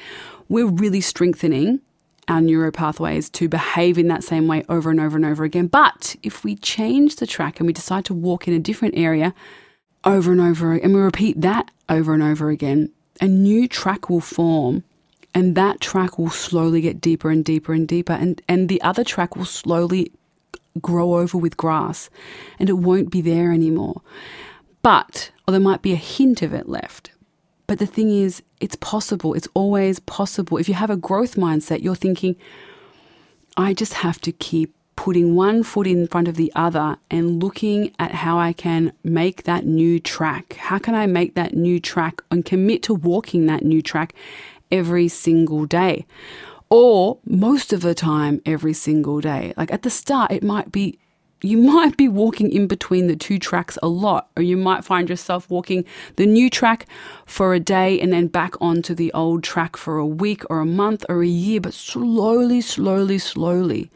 we're 0.50 0.68
really 0.68 1.00
strengthening 1.00 1.80
our 2.28 2.42
neuro 2.42 2.72
pathways 2.72 3.30
to 3.32 3.48
behave 3.48 3.98
in 3.98 4.08
that 4.10 4.24
same 4.24 4.48
way 4.48 4.64
over 4.68 4.90
and 4.92 5.00
over 5.00 5.16
and 5.16 5.26
over 5.26 5.44
again. 5.44 5.68
But 5.68 6.16
if 6.24 6.44
we 6.44 6.56
change 6.56 7.18
the 7.18 7.28
track 7.28 7.60
and 7.60 7.68
we 7.68 7.74
decide 7.74 8.06
to 8.06 8.14
walk 8.14 8.48
in 8.48 8.54
a 8.54 8.60
different 8.60 8.96
area 8.98 9.34
over 10.04 10.32
and 10.32 10.42
over, 10.42 10.74
and 10.74 10.94
we 10.94 11.00
repeat 11.00 11.42
that 11.42 11.72
over 11.90 12.14
and 12.14 12.24
over 12.24 12.50
again, 12.50 12.92
a 13.22 13.28
new 13.28 13.68
track 13.68 14.10
will 14.10 14.22
form. 14.22 14.84
And 15.34 15.56
that 15.56 15.80
track 15.80 16.18
will 16.18 16.30
slowly 16.30 16.82
get 16.82 17.00
deeper 17.00 17.30
and 17.30 17.46
deeper 17.46 17.74
and 17.74 17.88
deeper. 17.88 18.14
And, 18.14 18.42
and 18.48 18.70
the 18.70 18.82
other 18.82 19.04
track 19.04 19.36
will 19.36 19.46
slowly 19.46 20.12
grow 20.82 21.16
over 21.16 21.38
with 21.38 21.58
grass 21.58 22.10
and 22.60 22.70
it 22.70 22.74
won't 22.74 23.12
be 23.12 23.22
there 23.22 23.52
anymore. 23.52 24.02
But, 24.82 25.32
or 25.48 25.52
there 25.52 25.60
might 25.60 25.82
be 25.82 25.94
a 25.94 25.98
hint 25.98 26.42
of 26.42 26.54
it 26.54 26.70
left. 26.70 27.12
But 27.68 27.80
the 27.80 27.86
thing 27.86 28.10
is, 28.10 28.42
it's 28.62 28.78
possible. 28.78 29.34
It's 29.34 29.48
always 29.54 30.00
possible. 30.00 30.58
If 30.58 30.70
you 30.70 30.76
have 30.76 30.90
a 30.90 30.96
growth 30.96 31.36
mindset, 31.36 31.84
you're 31.84 31.96
thinking, 31.96 32.38
I 33.58 33.74
just 33.74 33.96
have 33.96 34.20
to 34.22 34.32
keep 34.32 34.74
putting 34.96 35.36
one 35.36 35.64
foot 35.64 35.86
in 35.86 36.08
front 36.08 36.28
of 36.28 36.36
the 36.36 36.52
other 36.56 36.98
and 37.12 37.42
looking 37.42 37.94
at 38.00 38.12
how 38.12 38.40
I 38.40 38.52
can 38.52 38.94
make 39.04 39.44
that 39.44 39.66
new 39.66 40.00
track. 40.00 40.54
How 40.54 40.80
can 40.80 40.96
I 40.96 41.06
make 41.06 41.36
that 41.36 41.54
new 41.54 41.80
track 41.80 42.22
and 42.32 42.44
commit 42.44 42.84
to 42.84 42.94
walking 42.94 43.46
that 43.46 43.64
new 43.64 43.82
track 43.82 44.14
every 44.72 45.08
single 45.08 45.66
day? 45.66 46.06
Or 46.70 47.20
most 47.26 47.74
of 47.74 47.82
the 47.82 47.94
time, 47.94 48.42
every 48.46 48.74
single 48.74 49.22
day. 49.22 49.54
Like 49.56 49.72
at 49.72 49.84
the 49.84 49.90
start, 49.90 50.32
it 50.32 50.44
might 50.44 50.72
be 50.72 51.00
you 51.42 51.58
might 51.58 51.98
be 51.98 52.08
walking 52.08 52.52
in 52.52 52.68
between 52.68 53.08
the 53.08 53.16
two 53.16 53.38
tracks 53.38 53.78
a 53.84 53.88
lot, 53.88 54.30
or 54.36 54.44
you 54.44 54.58
might 54.58 54.84
find 54.84 55.10
yourself 55.10 55.50
walking 55.50 55.86
the 56.16 56.26
new 56.26 56.50
track 56.50 56.88
for 57.26 57.54
a 57.54 57.60
day 57.60 58.00
and 58.00 58.12
then 58.12 58.28
back 58.28 58.60
onto 58.60 58.96
the 58.96 59.14
old 59.14 59.44
track 59.44 59.78
for 59.78 59.98
a 59.98 60.06
week 60.06 60.44
or 60.50 60.60
a 60.60 60.66
month 60.66 61.06
or 61.10 61.22
a 61.22 61.28
year, 61.28 61.62
but 61.62 61.74
slowly, 61.74 62.62
slowly, 62.62 63.20
slowly. 63.20 63.92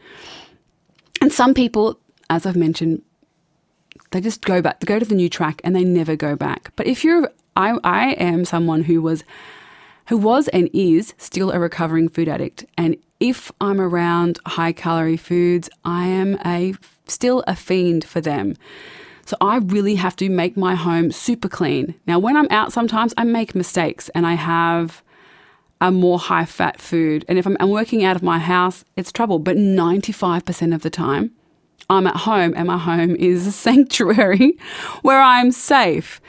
And 1.20 1.32
some 1.32 1.52
people, 1.54 1.98
as 2.30 2.46
I've 2.46 2.56
mentioned, 2.56 3.02
they 4.12 4.20
just 4.20 4.42
go 4.42 4.62
back, 4.62 4.80
they 4.80 4.86
go 4.86 4.98
to 4.98 5.04
the 5.04 5.14
new 5.14 5.28
track 5.28 5.60
and 5.64 5.74
they 5.74 5.84
never 5.84 6.16
go 6.16 6.36
back. 6.36 6.72
But 6.76 6.86
if 6.86 7.02
you're, 7.02 7.30
I, 7.56 7.78
I 7.82 8.10
am 8.12 8.44
someone 8.44 8.84
who 8.84 9.02
was, 9.02 9.24
who 10.12 10.18
was 10.18 10.46
and 10.48 10.68
is 10.74 11.14
still 11.16 11.50
a 11.52 11.58
recovering 11.58 12.06
food 12.06 12.28
addict. 12.28 12.66
And 12.76 12.98
if 13.18 13.50
I'm 13.62 13.80
around 13.80 14.38
high 14.44 14.72
calorie 14.72 15.16
foods, 15.16 15.70
I 15.86 16.06
am 16.06 16.36
a 16.44 16.74
still 17.06 17.42
a 17.46 17.56
fiend 17.56 18.04
for 18.04 18.20
them. 18.20 18.54
So 19.24 19.38
I 19.40 19.56
really 19.56 19.94
have 19.94 20.14
to 20.16 20.28
make 20.28 20.54
my 20.54 20.74
home 20.74 21.12
super 21.12 21.48
clean. 21.48 21.94
Now, 22.06 22.18
when 22.18 22.36
I'm 22.36 22.46
out, 22.50 22.74
sometimes 22.74 23.14
I 23.16 23.24
make 23.24 23.54
mistakes 23.54 24.10
and 24.10 24.26
I 24.26 24.34
have 24.34 25.02
a 25.80 25.90
more 25.90 26.18
high 26.18 26.44
fat 26.44 26.78
food. 26.78 27.24
And 27.26 27.38
if 27.38 27.46
I'm, 27.46 27.56
I'm 27.58 27.70
working 27.70 28.04
out 28.04 28.14
of 28.14 28.22
my 28.22 28.38
house, 28.38 28.84
it's 28.98 29.12
trouble. 29.12 29.38
But 29.38 29.56
95% 29.56 30.74
of 30.74 30.82
the 30.82 30.90
time, 30.90 31.30
I'm 31.88 32.06
at 32.06 32.16
home 32.16 32.52
and 32.54 32.66
my 32.66 32.76
home 32.76 33.16
is 33.16 33.46
a 33.52 33.52
sanctuary 33.52 34.58
where 35.00 35.22
I'm 35.22 35.52
safe. 35.52 36.20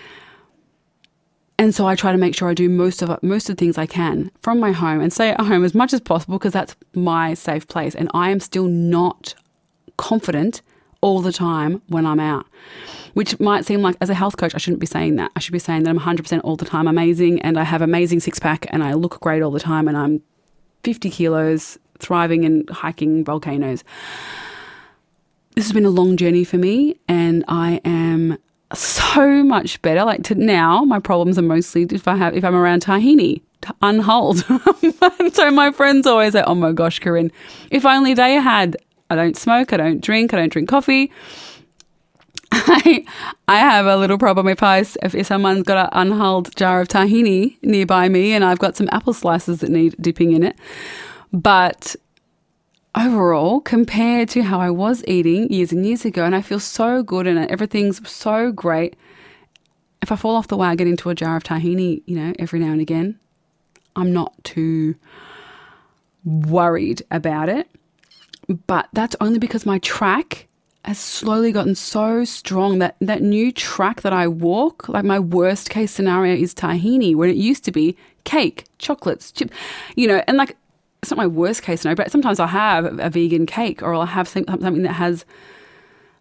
And 1.63 1.73
so 1.73 1.87
I 1.87 1.95
try 1.95 2.11
to 2.11 2.17
make 2.17 2.35
sure 2.35 2.49
I 2.49 2.53
do 2.53 2.67
most 2.67 3.01
of 3.01 3.23
most 3.23 3.49
of 3.49 3.55
the 3.55 3.59
things 3.61 3.77
I 3.77 3.85
can 3.85 4.31
from 4.41 4.59
my 4.59 4.73
home 4.73 4.99
and 4.99 5.13
stay 5.13 5.29
at 5.29 5.39
home 5.39 5.63
as 5.63 5.73
much 5.73 5.93
as 5.93 6.01
possible 6.01 6.37
because 6.37 6.51
that's 6.51 6.75
my 6.93 7.35
safe 7.35 7.69
place. 7.69 7.95
And 7.95 8.11
I 8.13 8.31
am 8.31 8.41
still 8.41 8.67
not 8.67 9.33
confident 9.95 10.61
all 10.99 11.21
the 11.21 11.31
time 11.31 11.81
when 11.87 12.05
I'm 12.05 12.19
out, 12.19 12.45
which 13.13 13.39
might 13.39 13.63
seem 13.63 13.81
like 13.81 13.95
as 14.01 14.09
a 14.09 14.13
health 14.13 14.35
coach, 14.35 14.53
I 14.53 14.57
shouldn't 14.57 14.81
be 14.81 14.85
saying 14.85 15.15
that. 15.15 15.31
I 15.37 15.39
should 15.39 15.53
be 15.53 15.57
saying 15.59 15.83
that 15.83 15.89
I'm 15.89 16.01
100% 16.01 16.41
all 16.43 16.57
the 16.57 16.65
time 16.65 16.85
amazing 16.85 17.41
and 17.43 17.57
I 17.57 17.63
have 17.63 17.81
amazing 17.81 18.19
six 18.19 18.39
pack 18.39 18.65
and 18.71 18.83
I 18.83 18.91
look 18.91 19.21
great 19.21 19.41
all 19.41 19.51
the 19.51 19.61
time 19.61 19.87
and 19.87 19.95
I'm 19.95 20.21
50 20.83 21.09
kilos, 21.11 21.77
thriving 21.97 22.43
and 22.43 22.69
hiking 22.71 23.23
volcanoes. 23.23 23.85
This 25.55 25.63
has 25.63 25.71
been 25.71 25.85
a 25.85 25.89
long 25.89 26.17
journey 26.17 26.43
for 26.43 26.57
me 26.57 26.99
and 27.07 27.45
I 27.47 27.79
am 27.85 28.37
so 28.73 29.43
much 29.43 29.81
better. 29.81 30.03
Like 30.03 30.23
to 30.23 30.35
now, 30.35 30.83
my 30.83 30.99
problems 30.99 31.37
are 31.37 31.43
mostly 31.43 31.83
if 31.83 32.07
I 32.07 32.15
have 32.15 32.35
if 32.35 32.43
I'm 32.43 32.55
around 32.55 32.83
tahini, 32.83 33.41
unhulled. 33.81 34.39
so 35.33 35.51
my 35.51 35.71
friends 35.71 36.07
always 36.07 36.33
say, 36.33 36.43
"Oh 36.45 36.55
my 36.55 36.71
gosh, 36.71 36.99
Corinne, 36.99 37.31
if 37.71 37.85
only 37.85 38.13
they 38.13 38.33
had 38.35 38.77
I 39.09 39.15
don't 39.15 39.37
smoke, 39.37 39.73
I 39.73 39.77
don't 39.77 40.01
drink, 40.01 40.33
I 40.33 40.37
don't 40.37 40.51
drink 40.51 40.69
coffee. 40.69 41.11
I, 42.51 43.05
I 43.47 43.59
have 43.59 43.85
a 43.85 43.97
little 43.97 44.17
problem 44.17 44.47
if 44.47 44.63
I 44.63 44.79
if, 44.79 45.15
if 45.15 45.27
someone's 45.27 45.63
got 45.63 45.93
an 45.93 46.09
unhulled 46.11 46.55
jar 46.55 46.81
of 46.81 46.87
tahini 46.87 47.57
nearby 47.61 48.09
me 48.09 48.33
and 48.33 48.43
I've 48.43 48.59
got 48.59 48.75
some 48.75 48.89
apple 48.91 49.13
slices 49.13 49.59
that 49.59 49.69
need 49.69 49.95
dipping 49.99 50.31
in 50.31 50.43
it. 50.43 50.57
But 51.31 51.95
overall, 52.95 53.59
compared 53.61 54.29
to 54.29 54.43
how 54.43 54.59
I 54.59 54.69
was 54.69 55.03
eating 55.07 55.51
years 55.51 55.71
and 55.71 55.85
years 55.85 56.05
ago, 56.05 56.23
and 56.23 56.35
I 56.35 56.41
feel 56.41 56.59
so 56.59 57.03
good 57.03 57.27
and 57.27 57.39
everything's 57.49 58.07
so 58.09 58.51
great. 58.51 58.95
If 60.01 60.11
I 60.11 60.15
fall 60.15 60.35
off 60.35 60.47
the 60.47 60.57
wagon 60.57 60.87
into 60.87 61.09
a 61.09 61.15
jar 61.15 61.37
of 61.37 61.43
tahini, 61.43 62.03
you 62.05 62.15
know, 62.15 62.33
every 62.37 62.59
now 62.59 62.71
and 62.71 62.81
again, 62.81 63.19
I'm 63.95 64.11
not 64.11 64.33
too 64.43 64.95
worried 66.25 67.01
about 67.09 67.49
it. 67.49 67.69
But 68.67 68.89
that's 68.93 69.15
only 69.21 69.39
because 69.39 69.65
my 69.65 69.79
track 69.79 70.47
has 70.83 70.99
slowly 70.99 71.53
gotten 71.53 71.75
so 71.75 72.25
strong 72.25 72.79
that 72.79 72.97
that 72.99 73.21
new 73.21 73.53
track 73.53 74.01
that 74.01 74.11
I 74.11 74.27
walk, 74.27 74.89
like 74.89 75.05
my 75.05 75.19
worst 75.19 75.69
case 75.69 75.91
scenario 75.91 76.35
is 76.35 76.53
tahini, 76.53 77.15
when 77.15 77.29
it 77.29 77.37
used 77.37 77.63
to 77.65 77.71
be 77.71 77.95
cake, 78.25 78.65
chocolates, 78.79 79.31
chip, 79.31 79.51
you 79.95 80.07
know, 80.07 80.21
and 80.27 80.35
like 80.35 80.57
it's 81.03 81.11
not 81.11 81.17
my 81.17 81.27
worst 81.27 81.63
case 81.63 81.81
scenario, 81.81 81.97
but 81.97 82.11
sometimes 82.11 82.39
I'll 82.39 82.47
have 82.47 82.97
a 82.97 83.09
vegan 83.09 83.45
cake 83.45 83.83
or 83.83 83.93
I'll 83.93 84.05
have 84.05 84.25
something 84.25 84.83
that 84.83 84.93
has 84.93 85.25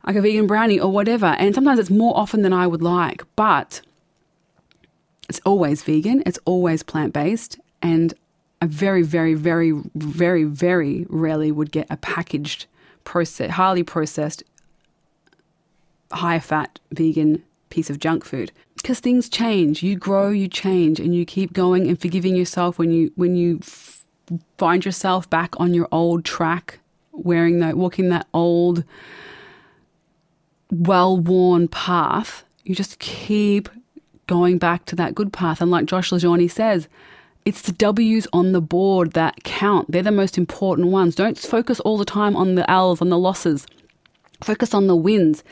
like 0.05 0.17
a 0.17 0.21
vegan 0.21 0.49
brownie 0.49 0.81
or 0.81 0.91
whatever. 0.91 1.27
And 1.27 1.55
sometimes 1.55 1.79
it's 1.79 1.89
more 1.89 2.17
often 2.17 2.43
than 2.43 2.53
I 2.53 2.67
would 2.67 2.83
like, 2.83 3.23
but 3.37 3.81
it's 5.29 5.41
always 5.47 5.85
vegan, 5.85 6.25
it's 6.27 6.41
always 6.45 6.83
plant 6.83 7.13
based, 7.13 7.61
and 7.81 8.13
I 8.61 8.67
very, 8.67 9.03
very, 9.03 9.35
very, 9.35 9.71
very, 9.95 10.43
very 10.43 11.07
rarely 11.09 11.53
would 11.53 11.71
get 11.71 11.87
a 11.89 11.97
packaged, 11.97 12.67
processed, 13.05 13.53
highly 13.53 13.85
processed, 13.85 14.43
high 16.11 16.41
fat 16.41 16.81
vegan 16.91 17.45
piece 17.71 17.89
of 17.89 18.01
junk 18.01 18.25
food 18.25 18.51
because 18.75 18.99
things 18.99 19.29
change. 19.29 19.85
You 19.85 19.95
grow, 19.95 20.31
you 20.31 20.49
change, 20.49 20.99
and 20.99 21.15
you 21.15 21.25
keep 21.25 21.53
going 21.53 21.87
and 21.87 22.01
forgiving 22.01 22.35
yourself 22.35 22.81
when 22.81 22.91
you 22.91 23.13
when 23.15 23.37
you 23.37 23.61
find 24.59 24.85
yourself 24.85 25.29
back 25.29 25.59
on 25.59 25.75
your 25.75 25.89
old 25.93 26.25
track, 26.25 26.79
wearing 27.13 27.61
that, 27.61 27.77
walking 27.77 28.09
that 28.11 28.27
old, 28.33 28.85
well-worn 30.71 31.69
path. 31.69 32.45
You 32.65 32.75
just 32.75 32.99
keep 32.99 33.69
going 34.27 34.59
back 34.59 34.85
to 34.87 34.97
that 34.97 35.15
good 35.15 35.33
path, 35.33 35.61
and 35.61 35.71
like 35.71 35.87
Josh 35.87 36.11
LaJaunie 36.11 36.51
says 36.51 36.89
it's 37.45 37.63
the 37.63 37.73
W's 37.73 38.27
on 38.33 38.53
the 38.53 38.61
board 38.61 39.13
that 39.13 39.43
count. 39.43 39.91
They're 39.91 40.03
the 40.03 40.13
most 40.13 40.39
important 40.39 40.89
ones. 40.89 41.15
Don't 41.15 41.39
focus 41.39 41.81
all 41.81 41.99
the 41.99 42.05
time 42.05 42.37
on 42.37 42.55
the 42.55 42.69
L's, 42.71 43.01
on 43.01 43.09
the 43.09 43.19
losses. 43.19 43.67
Focus 44.43 44.75
on 44.75 44.87
the 44.87 44.97
wins. 44.97 45.43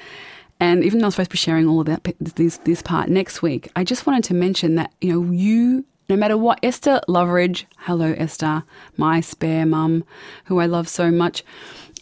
And 0.61 0.85
even 0.85 0.99
though 0.99 1.07
I'm 1.07 1.11
supposed 1.11 1.31
to 1.31 1.35
be 1.35 1.39
sharing 1.39 1.67
all 1.67 1.81
of 1.81 1.87
that 1.87 2.07
this 2.21 2.59
this 2.59 2.83
part 2.83 3.09
next 3.09 3.43
week, 3.43 3.71
I 3.75 3.83
just 3.83 4.07
wanted 4.07 4.25
to 4.25 4.35
mention 4.35 4.75
that 4.77 4.93
you 5.01 5.13
know 5.13 5.33
you 5.33 5.85
no 6.11 6.17
matter 6.17 6.37
what 6.37 6.59
Esther 6.61 7.01
Loveridge, 7.09 7.67
hello 7.79 8.15
Esther, 8.19 8.65
my 8.97 9.21
spare 9.21 9.65
mum, 9.65 10.05
who 10.47 10.59
I 10.59 10.67
love 10.67 10.89
so 10.89 11.09
much. 11.09 11.45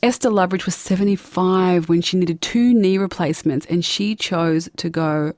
Esther 0.03 0.31
Loveridge 0.31 0.65
was 0.65 0.75
75 0.75 1.91
when 1.91 2.01
she 2.01 2.17
needed 2.17 2.41
two 2.41 2.73
knee 2.73 2.97
replacements, 2.97 3.67
and 3.67 3.85
she 3.85 4.17
chose 4.17 4.71
to 4.79 4.89
go 4.89 5.35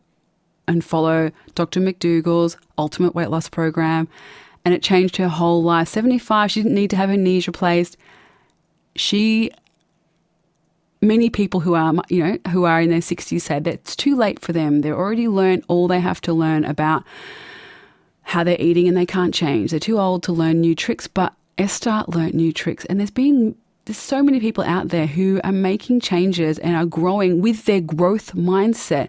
and 0.68 0.84
follow 0.84 1.32
Dr. 1.56 1.80
McDougall's 1.80 2.56
Ultimate 2.78 3.12
Weight 3.12 3.28
Loss 3.28 3.48
Program. 3.48 4.06
And 4.64 4.72
it 4.72 4.84
changed 4.84 5.16
her 5.16 5.28
whole 5.28 5.64
life. 5.64 5.88
75, 5.88 6.52
she 6.52 6.62
didn't 6.62 6.74
need 6.74 6.90
to 6.90 6.96
have 6.96 7.08
her 7.08 7.16
knees 7.16 7.48
replaced. 7.48 7.96
She, 8.94 9.50
many 11.02 11.28
people 11.28 11.60
who 11.60 11.74
are, 11.74 11.92
you 12.08 12.22
know, 12.22 12.38
who 12.52 12.64
are 12.64 12.80
in 12.80 12.90
their 12.90 13.00
60s 13.00 13.40
said 13.40 13.64
that 13.64 13.74
it's 13.74 13.96
too 13.96 14.14
late 14.14 14.38
for 14.38 14.52
them. 14.52 14.82
They've 14.82 14.92
already 14.92 15.26
learned 15.26 15.64
all 15.66 15.88
they 15.88 15.98
have 15.98 16.20
to 16.20 16.32
learn 16.32 16.64
about 16.64 17.02
how 18.30 18.44
they're 18.44 18.60
eating 18.60 18.86
and 18.88 18.96
they 18.96 19.06
can't 19.06 19.34
change. 19.34 19.70
They're 19.70 19.80
too 19.80 19.98
old 19.98 20.22
to 20.24 20.32
learn 20.32 20.60
new 20.60 20.74
tricks. 20.74 21.06
But 21.06 21.34
Esther 21.58 22.04
learned 22.08 22.34
new 22.34 22.52
tricks. 22.52 22.84
And 22.86 22.98
there's 22.98 23.10
been 23.10 23.56
there's 23.84 23.98
so 23.98 24.22
many 24.22 24.40
people 24.40 24.62
out 24.64 24.88
there 24.88 25.06
who 25.06 25.40
are 25.42 25.52
making 25.52 26.00
changes 26.00 26.58
and 26.58 26.76
are 26.76 26.86
growing 26.86 27.40
with 27.40 27.64
their 27.64 27.80
growth 27.80 28.34
mindset 28.34 29.08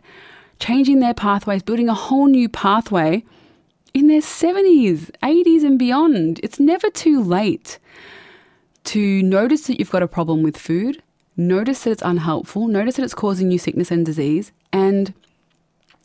changing 0.62 1.00
their 1.00 1.14
pathways, 1.14 1.62
building 1.64 1.90
a 1.90 1.94
whole 1.94 2.28
new 2.28 2.48
pathway 2.48 3.24
in 3.94 4.08
their 4.08 4.22
70s, 4.22 5.12
80s, 5.22 5.64
and 5.64 5.78
beyond. 5.78 6.40
It's 6.44 6.60
never 6.60 6.90
too 6.90 7.22
late 7.22 7.80
to 8.86 9.22
notice 9.24 9.68
that 9.68 9.80
you've 9.80 9.92
got 9.92 10.04
a 10.04 10.08
problem 10.08 10.44
with 10.44 10.58
food, 10.58 11.02
notice 11.36 11.84
that 11.84 11.92
it's 11.92 12.02
unhelpful, 12.02 12.68
notice 12.68 12.96
that 12.96 13.04
it's 13.04 13.14
causing 13.14 13.52
you 13.52 13.58
sickness 13.58 13.92
and 13.92 14.06
disease, 14.06 14.52
and 14.72 15.14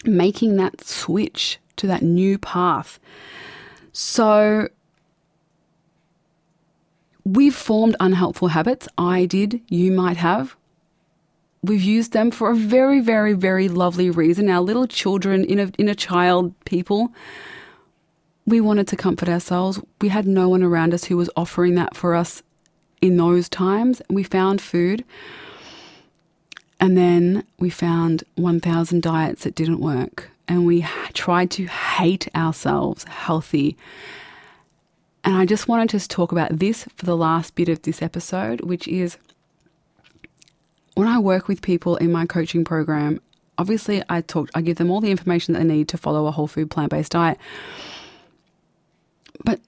making 0.05 0.57
that 0.57 0.83
switch 0.85 1.59
to 1.77 1.87
that 1.87 2.03
new 2.03 2.39
path. 2.39 2.99
So, 3.93 4.69
we've 7.25 7.55
formed 7.55 7.97
unhelpful 8.01 8.49
habits. 8.49 8.89
I 8.99 9.27
did, 9.27 9.61
you 9.69 9.91
might 9.93 10.17
have 10.19 10.57
we've 11.67 11.83
used 11.83 12.13
them 12.13 12.31
for 12.31 12.51
a 12.51 12.55
very, 12.55 13.01
very, 13.01 13.33
very 13.33 13.69
lovely 13.69 14.11
reason. 14.11 14.49
Our 14.49 14.61
little 14.61 14.87
children, 14.87 15.45
inner, 15.45 15.71
inner 15.79 15.95
child 15.95 16.55
people, 16.65 17.13
we 18.47 18.61
wanted 18.61 18.89
to 18.89 18.97
comfort 18.97 19.29
ourselves. 19.29 19.81
We 20.01 20.09
had 20.09 20.27
no 20.27 20.49
one 20.49 20.63
around 20.63 20.95
us 20.95 21.05
who 21.05 21.17
was 21.17 21.31
offering 21.37 21.75
that 21.75 21.97
for 21.97 22.15
us 22.15 22.43
in 23.01 23.17
those 23.17 23.49
times. 23.49 24.01
We 24.09 24.23
found 24.23 24.61
food. 24.61 25.05
And 26.79 26.97
then 26.97 27.45
we 27.59 27.71
found 27.71 28.23
1,000 28.37 29.03
diets 29.03 29.45
that 29.45 29.55
didn't 29.55 29.81
work. 29.81 30.31
And 30.49 30.67
we 30.67 30.87
try 31.13 31.47
to 31.47 31.67
hate 31.67 32.29
ourselves 32.35 33.05
healthy. 33.05 33.77
And 35.25 35.35
I 35.35 35.45
just 35.45 35.67
wanted 35.67 35.91
to 35.91 36.09
talk 36.09 36.33
about 36.33 36.59
this 36.59 36.85
for 36.97 37.05
the 37.05 37.17
last 37.17 37.55
bit 37.55 37.69
of 37.69 37.83
this 37.83 38.01
episode, 38.01 38.61
which 38.61 38.87
is 38.87 39.19
when 40.95 41.09
I 41.09 41.19
work 41.19 41.49
with 41.49 41.63
people 41.63 41.97
in 41.97 42.13
my 42.13 42.27
coaching 42.27 42.65
program, 42.65 43.21
obviously 43.59 44.03
I 44.09 44.21
talk 44.21 44.51
I 44.55 44.61
give 44.61 44.77
them 44.77 44.91
all 44.91 45.01
the 45.01 45.11
information 45.11 45.55
that 45.55 45.61
they 45.61 45.65
need 45.75 45.89
to 45.89 45.99
follow 45.99 46.27
a 46.27 46.31
whole 46.31 46.47
food 46.47 46.71
plant-based 46.71 47.13
diet. 47.13 47.39
But 49.45 49.61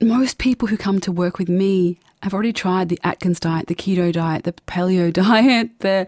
most 0.00 0.38
people 0.38 0.68
who 0.68 0.76
come 0.76 1.00
to 1.00 1.12
work 1.12 1.38
with 1.38 1.48
me 1.48 1.98
have 2.22 2.32
already 2.34 2.52
tried 2.52 2.88
the 2.88 2.98
Atkins 3.02 3.40
diet, 3.40 3.66
the 3.66 3.74
keto 3.74 4.12
diet, 4.12 4.44
the 4.44 4.52
paleo 4.52 5.12
diet, 5.12 5.70
the 5.80 6.06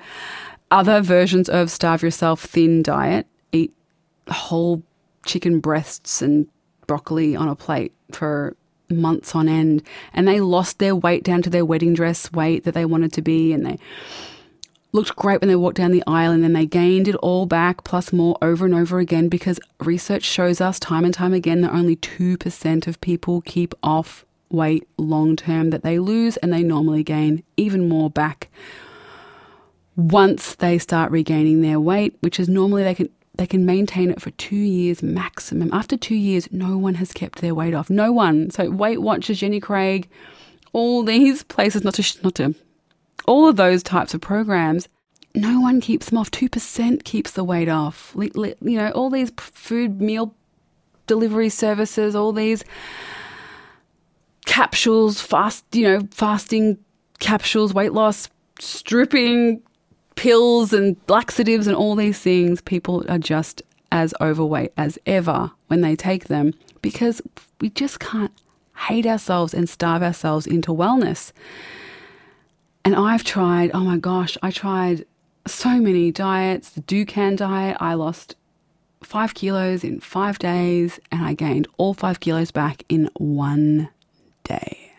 other 0.70 1.00
versions 1.00 1.48
of 1.48 1.70
starve 1.70 2.02
yourself 2.02 2.42
thin 2.44 2.83
diet, 2.83 3.26
eat 3.53 3.73
whole 4.29 4.83
chicken 5.25 5.61
breasts 5.61 6.23
and 6.23 6.49
broccoli 6.87 7.37
on 7.37 7.49
a 7.49 7.55
plate 7.55 7.93
for 8.11 8.57
months 8.91 9.35
on 9.35 9.49
end. 9.49 9.83
And 10.12 10.27
they 10.27 10.41
lost 10.41 10.79
their 10.79 10.95
weight 10.95 11.25
down 11.25 11.43
to 11.43 11.51
their 11.51 11.65
wedding 11.65 11.95
dress 11.95 12.31
weight 12.33 12.65
that 12.65 12.75
they 12.75 12.85
wanted 12.85 13.12
to 13.15 13.23
be. 13.23 13.53
And 13.53 13.65
they 13.65 13.79
looked 14.93 15.17
great 15.17 15.41
when 15.41 15.49
they 15.49 15.57
walked 15.57 15.77
down 15.77 15.93
the 15.93 16.05
aisle. 16.07 16.33
And 16.33 16.43
then 16.43 16.53
they 16.53 16.67
gained 16.67 17.09
it 17.09 17.17
all 17.17 17.47
back 17.47 17.85
plus 17.85 18.12
more 18.12 18.37
over 18.43 18.65
and 18.65 18.75
over 18.75 18.99
again 18.99 19.29
because 19.29 19.61
research 19.81 20.25
shows 20.25 20.61
us 20.61 20.79
time 20.79 21.05
and 21.05 21.15
time 21.15 21.33
again 21.33 21.62
that 21.62 21.73
only 21.73 21.97
2% 21.97 22.87
of 22.87 23.01
people 23.01 23.41
keep 23.43 23.75
off 23.83 24.25
weight 24.51 24.87
long 24.99 25.35
term 25.35 25.71
that 25.71 25.83
they 25.83 25.99
lose 25.99 26.37
and 26.38 26.53
they 26.53 26.62
normally 26.62 27.03
gain 27.03 27.43
even 27.57 27.88
more 27.88 28.11
back 28.11 28.51
once 29.97 30.55
they 30.55 30.79
start 30.79 31.11
regaining 31.11 31.62
their 31.62 31.81
weight, 31.81 32.17
which 32.21 32.38
is 32.38 32.49
normally 32.49 32.83
they 32.83 32.95
can 32.95 33.09
they 33.35 33.47
can 33.47 33.64
maintain 33.64 34.11
it 34.11 34.21
for 34.21 34.31
two 34.33 34.57
years 34.57 35.03
maximum. 35.03 35.71
After 35.73 35.97
two 35.97 36.14
years, 36.14 36.49
no 36.53 36.77
one 36.77 36.95
has 36.97 37.12
kept 37.12 37.40
their 37.40 37.55
weight 37.55 37.75
off. 37.75 37.88
No 37.88 38.12
one. 38.12 38.51
So 38.51 38.71
Weight 38.71 39.01
Watchers, 39.01 39.40
Jenny 39.40 39.61
Craig, 39.61 40.09
all 40.73 41.03
these 41.03 41.42
places, 41.42 41.83
not 41.83 41.95
to 41.95 42.23
not 42.23 42.35
to, 42.37 42.55
all 43.27 43.49
of 43.49 43.57
those 43.57 43.83
types 43.83 44.14
of 44.14 44.21
programs, 44.21 44.88
no 45.35 45.61
one 45.61 45.81
keeps 45.81 46.11
them 46.11 46.18
off. 46.18 46.31
Two 46.31 46.49
percent 46.49 47.05
keeps 47.05 47.31
the 47.33 47.45
weight 47.45 47.68
off. 47.68 48.14
You 48.16 48.55
know, 48.61 48.90
all 48.90 49.09
these 49.09 49.33
food 49.38 50.01
meal 50.01 50.35
delivery 51.07 51.49
services, 51.49 52.14
all 52.14 52.33
these 52.33 52.64
capsules, 54.45 55.21
fast, 55.21 55.64
you 55.73 55.85
know, 55.85 56.07
fasting 56.11 56.79
capsules, 57.18 57.73
weight 57.73 57.92
loss, 57.92 58.29
stripping 58.59 59.62
pills 60.14 60.72
and 60.72 60.96
laxatives 61.09 61.66
and 61.66 61.77
all 61.77 61.94
these 61.94 62.18
things, 62.18 62.61
people 62.61 63.05
are 63.09 63.18
just 63.18 63.62
as 63.90 64.14
overweight 64.20 64.72
as 64.77 64.98
ever 65.07 65.51
when 65.66 65.83
they 65.83 65.94
take 65.94 66.25
them 66.25 66.55
because 66.81 67.20
we 67.61 67.68
just 67.70 68.01
can't 68.01 68.33
hate 68.88 69.07
ourselves 69.07 69.55
and 69.55 69.68
starve 69.68 70.03
ourselves 70.03 70.46
into 70.46 70.72
wellness. 70.72 71.33
And 72.85 72.96
I've 72.96 73.22
tried, 73.22 73.70
oh 73.75 73.81
my 73.81 73.98
gosh, 73.98 74.37
I 74.42 74.51
tried 74.51 75.05
so 75.46 75.81
many 75.81 76.11
diets. 76.11 76.70
The 76.70 76.81
Dukan 76.83 77.37
diet, 77.37 77.77
I 77.81 77.94
lost 77.94 78.35
five 79.03 79.35
kilos 79.35 79.85
in 79.85 80.01
five 80.01 80.38
days 80.38 80.98
and 81.11 81.25
I 81.25 81.35
gained 81.35 81.68
all 81.77 81.94
five 81.94 82.20
kilos 82.20 82.51
back 82.51 82.85
in 82.88 83.11
one 83.14 83.88
day. 84.44 84.92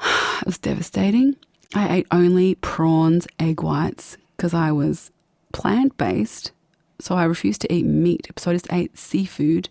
It 0.40 0.46
was 0.46 0.58
devastating. 0.58 1.36
I 1.74 1.96
ate 1.96 2.06
only 2.10 2.56
prawns, 2.56 3.26
egg 3.38 3.62
whites, 3.62 4.16
because 4.36 4.54
I 4.54 4.72
was 4.72 5.10
plant 5.52 5.96
based. 5.96 6.52
So 6.98 7.14
I 7.14 7.24
refused 7.24 7.60
to 7.62 7.72
eat 7.72 7.84
meat. 7.86 8.28
So 8.36 8.50
I 8.50 8.54
just 8.54 8.72
ate 8.72 8.98
seafood. 8.98 9.68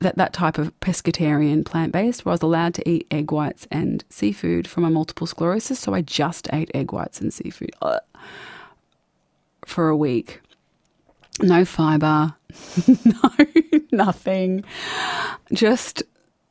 That, 0.00 0.16
that 0.16 0.34
type 0.34 0.58
of 0.58 0.78
pescatarian 0.80 1.64
plant 1.64 1.92
based, 1.92 2.24
where 2.24 2.32
I 2.32 2.34
was 2.34 2.42
allowed 2.42 2.74
to 2.74 2.88
eat 2.88 3.06
egg 3.10 3.32
whites 3.32 3.66
and 3.70 4.04
seafood 4.10 4.68
for 4.68 4.80
my 4.80 4.90
multiple 4.90 5.26
sclerosis. 5.26 5.80
So 5.80 5.94
I 5.94 6.02
just 6.02 6.46
ate 6.52 6.70
egg 6.74 6.92
whites 6.92 7.22
and 7.22 7.32
seafood 7.32 7.70
Ugh. 7.80 8.00
for 9.64 9.88
a 9.88 9.96
week. 9.96 10.42
No 11.40 11.64
fiber, 11.64 12.34
no 12.86 13.30
nothing. 13.92 14.64
Just 15.52 16.02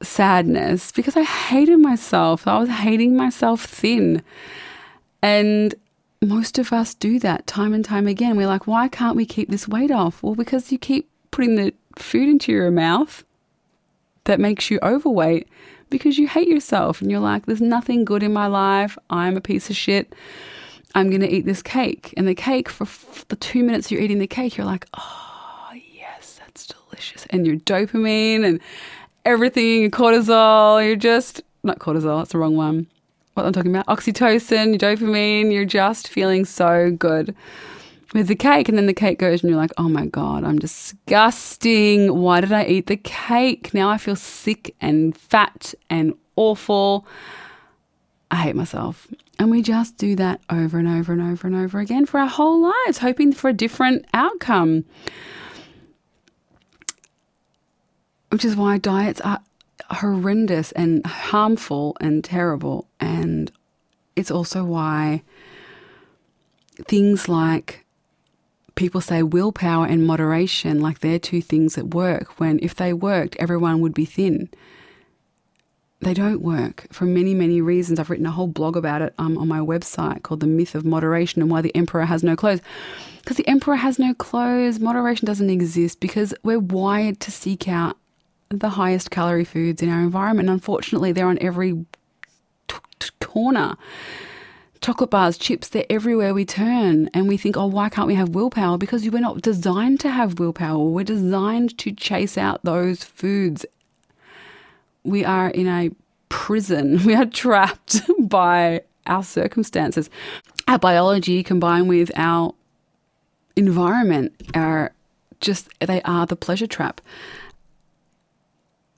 sadness 0.03 0.91
because 0.91 1.15
I 1.15 1.23
hated 1.23 1.79
myself. 1.79 2.47
I 2.47 2.57
was 2.59 2.69
hating 2.69 3.15
myself 3.15 3.65
thin. 3.65 4.21
And 5.21 5.75
most 6.21 6.57
of 6.57 6.71
us 6.71 6.93
do 6.93 7.19
that 7.19 7.47
time 7.47 7.73
and 7.73 7.83
time 7.83 8.07
again. 8.07 8.35
We're 8.35 8.47
like, 8.47 8.67
why 8.67 8.87
can't 8.87 9.15
we 9.15 9.25
keep 9.25 9.49
this 9.49 9.67
weight 9.67 9.91
off? 9.91 10.23
Well, 10.23 10.35
because 10.35 10.71
you 10.71 10.77
keep 10.77 11.09
putting 11.31 11.55
the 11.55 11.73
food 11.97 12.29
into 12.29 12.51
your 12.51 12.71
mouth 12.71 13.23
that 14.25 14.39
makes 14.39 14.71
you 14.71 14.79
overweight 14.81 15.47
because 15.89 16.17
you 16.17 16.27
hate 16.27 16.47
yourself 16.47 17.01
and 17.01 17.11
you're 17.11 17.19
like, 17.19 17.45
there's 17.45 17.61
nothing 17.61 18.05
good 18.05 18.23
in 18.23 18.33
my 18.33 18.47
life. 18.47 18.97
I'm 19.09 19.37
a 19.37 19.41
piece 19.41 19.69
of 19.69 19.75
shit. 19.75 20.13
I'm 20.95 21.09
going 21.09 21.21
to 21.21 21.31
eat 21.31 21.45
this 21.45 21.61
cake. 21.61 22.13
And 22.17 22.27
the 22.27 22.35
cake, 22.35 22.69
for 22.69 22.87
the 23.27 23.35
two 23.35 23.63
minutes 23.63 23.91
you're 23.91 24.01
eating 24.01 24.19
the 24.19 24.27
cake, 24.27 24.57
you're 24.57 24.65
like, 24.65 24.85
oh, 24.95 25.71
yes, 25.73 26.39
that's 26.39 26.67
delicious. 26.67 27.25
And 27.29 27.45
your 27.45 27.57
dopamine 27.57 28.45
and 28.45 28.59
everything, 29.25 29.89
cortisol, 29.91 30.85
you're 30.85 30.95
just, 30.95 31.41
not 31.63 31.79
cortisol, 31.79 32.19
that's 32.19 32.31
the 32.31 32.37
wrong 32.37 32.55
one. 32.55 32.87
What 33.33 33.45
I'm 33.45 33.53
talking 33.53 33.75
about, 33.75 33.87
oxytocin, 33.87 34.77
dopamine, 34.77 35.51
you're 35.51 35.65
just 35.65 36.07
feeling 36.07 36.45
so 36.45 36.91
good 36.91 37.35
with 38.13 38.27
the 38.27 38.35
cake. 38.35 38.69
And 38.69 38.77
then 38.77 38.85
the 38.85 38.93
cake 38.93 39.17
goes 39.17 39.41
and 39.41 39.49
you're 39.49 39.59
like, 39.59 39.71
oh 39.77 39.89
my 39.89 40.05
God, 40.05 40.43
I'm 40.43 40.59
disgusting. 40.59 42.21
Why 42.21 42.41
did 42.41 42.51
I 42.51 42.65
eat 42.65 42.87
the 42.87 42.97
cake? 42.97 43.73
Now 43.73 43.89
I 43.89 43.97
feel 43.97 44.15
sick 44.15 44.75
and 44.79 45.17
fat 45.17 45.73
and 45.89 46.13
awful. 46.35 47.07
I 48.29 48.35
hate 48.37 48.55
myself. 48.55 49.07
And 49.39 49.49
we 49.49 49.61
just 49.61 49.97
do 49.97 50.15
that 50.17 50.41
over 50.49 50.77
and 50.77 50.87
over 50.87 51.11
and 51.11 51.21
over 51.21 51.47
and 51.47 51.55
over 51.55 51.79
again 51.79 52.05
for 52.05 52.19
our 52.19 52.27
whole 52.27 52.61
lives, 52.61 52.99
hoping 52.99 53.33
for 53.33 53.49
a 53.49 53.53
different 53.53 54.05
outcome. 54.13 54.85
Which 58.33 58.43
is 58.43 58.55
why 58.55 58.79
diets 58.79 59.21
are 59.21 59.39
horrendous 59.91 60.71
and 60.71 61.05
harmful 61.05 61.95
and 62.01 62.23
terrible. 62.23 62.87
And 62.99 63.51
it's 64.15 64.31
also 64.31 64.63
why 64.63 65.21
things 66.87 67.29
like 67.29 67.85
people 68.73 69.01
say 69.01 69.21
willpower 69.21 69.85
and 69.85 70.07
moderation, 70.07 70.81
like 70.81 71.01
they're 71.01 71.19
two 71.19 71.43
things 71.43 71.75
that 71.75 71.93
work, 71.93 72.39
when 72.39 72.57
if 72.63 72.73
they 72.73 72.91
worked, 72.91 73.35
everyone 73.35 73.81
would 73.81 73.93
be 73.93 74.05
thin. 74.05 74.49
They 76.01 76.15
don't 76.15 76.41
work 76.41 76.87
for 76.91 77.05
many, 77.05 77.35
many 77.35 77.61
reasons. 77.61 77.99
I've 77.99 78.09
written 78.09 78.25
a 78.25 78.31
whole 78.31 78.47
blog 78.47 78.75
about 78.75 79.03
it 79.03 79.13
um, 79.19 79.37
on 79.37 79.47
my 79.47 79.59
website 79.59 80.23
called 80.23 80.39
The 80.39 80.47
Myth 80.47 80.73
of 80.73 80.83
Moderation 80.83 81.43
and 81.43 81.51
Why 81.51 81.61
the 81.61 81.75
Emperor 81.75 82.05
Has 82.05 82.23
No 82.23 82.35
Clothes. 82.35 82.61
Because 83.19 83.37
the 83.37 83.47
Emperor 83.47 83.75
has 83.75 83.99
no 83.99 84.15
clothes, 84.15 84.79
moderation 84.79 85.27
doesn't 85.27 85.51
exist 85.51 85.99
because 85.99 86.33
we're 86.43 86.57
wired 86.57 87.19
to 87.19 87.29
seek 87.29 87.67
out 87.67 87.95
the 88.49 88.69
highest 88.69 89.11
calorie 89.11 89.45
foods 89.45 89.81
in 89.81 89.89
our 89.89 89.99
environment. 89.99 90.49
Unfortunately, 90.49 91.11
they're 91.11 91.27
on 91.27 91.39
every 91.39 91.85
t- 92.67 92.77
t- 92.99 93.09
corner. 93.19 93.75
Chocolate 94.81 95.09
bars, 95.09 95.37
chips, 95.37 95.69
they're 95.69 95.85
everywhere 95.89 96.33
we 96.33 96.45
turn. 96.45 97.09
And 97.13 97.27
we 97.27 97.37
think, 97.37 97.55
oh, 97.57 97.67
why 97.67 97.89
can't 97.89 98.07
we 98.07 98.15
have 98.15 98.29
willpower? 98.29 98.77
Because 98.77 99.09
we're 99.09 99.19
not 99.19 99.41
designed 99.41 99.99
to 100.01 100.09
have 100.09 100.39
willpower. 100.39 100.83
We're 100.83 101.05
designed 101.05 101.77
to 101.79 101.91
chase 101.91 102.37
out 102.37 102.63
those 102.63 103.03
foods. 103.03 103.65
We 105.03 105.23
are 105.25 105.49
in 105.49 105.67
a 105.67 105.91
prison. 106.29 106.99
We 107.05 107.15
are 107.15 107.25
trapped 107.25 108.01
by 108.19 108.81
our 109.05 109.23
circumstances. 109.23 110.09
Our 110.67 110.79
biology 110.79 111.43
combined 111.43 111.89
with 111.89 112.11
our 112.15 112.53
environment 113.55 114.33
are 114.53 114.93
just, 115.39 115.69
they 115.79 116.01
are 116.03 116.25
the 116.25 116.35
pleasure 116.35 116.67
trap. 116.67 117.01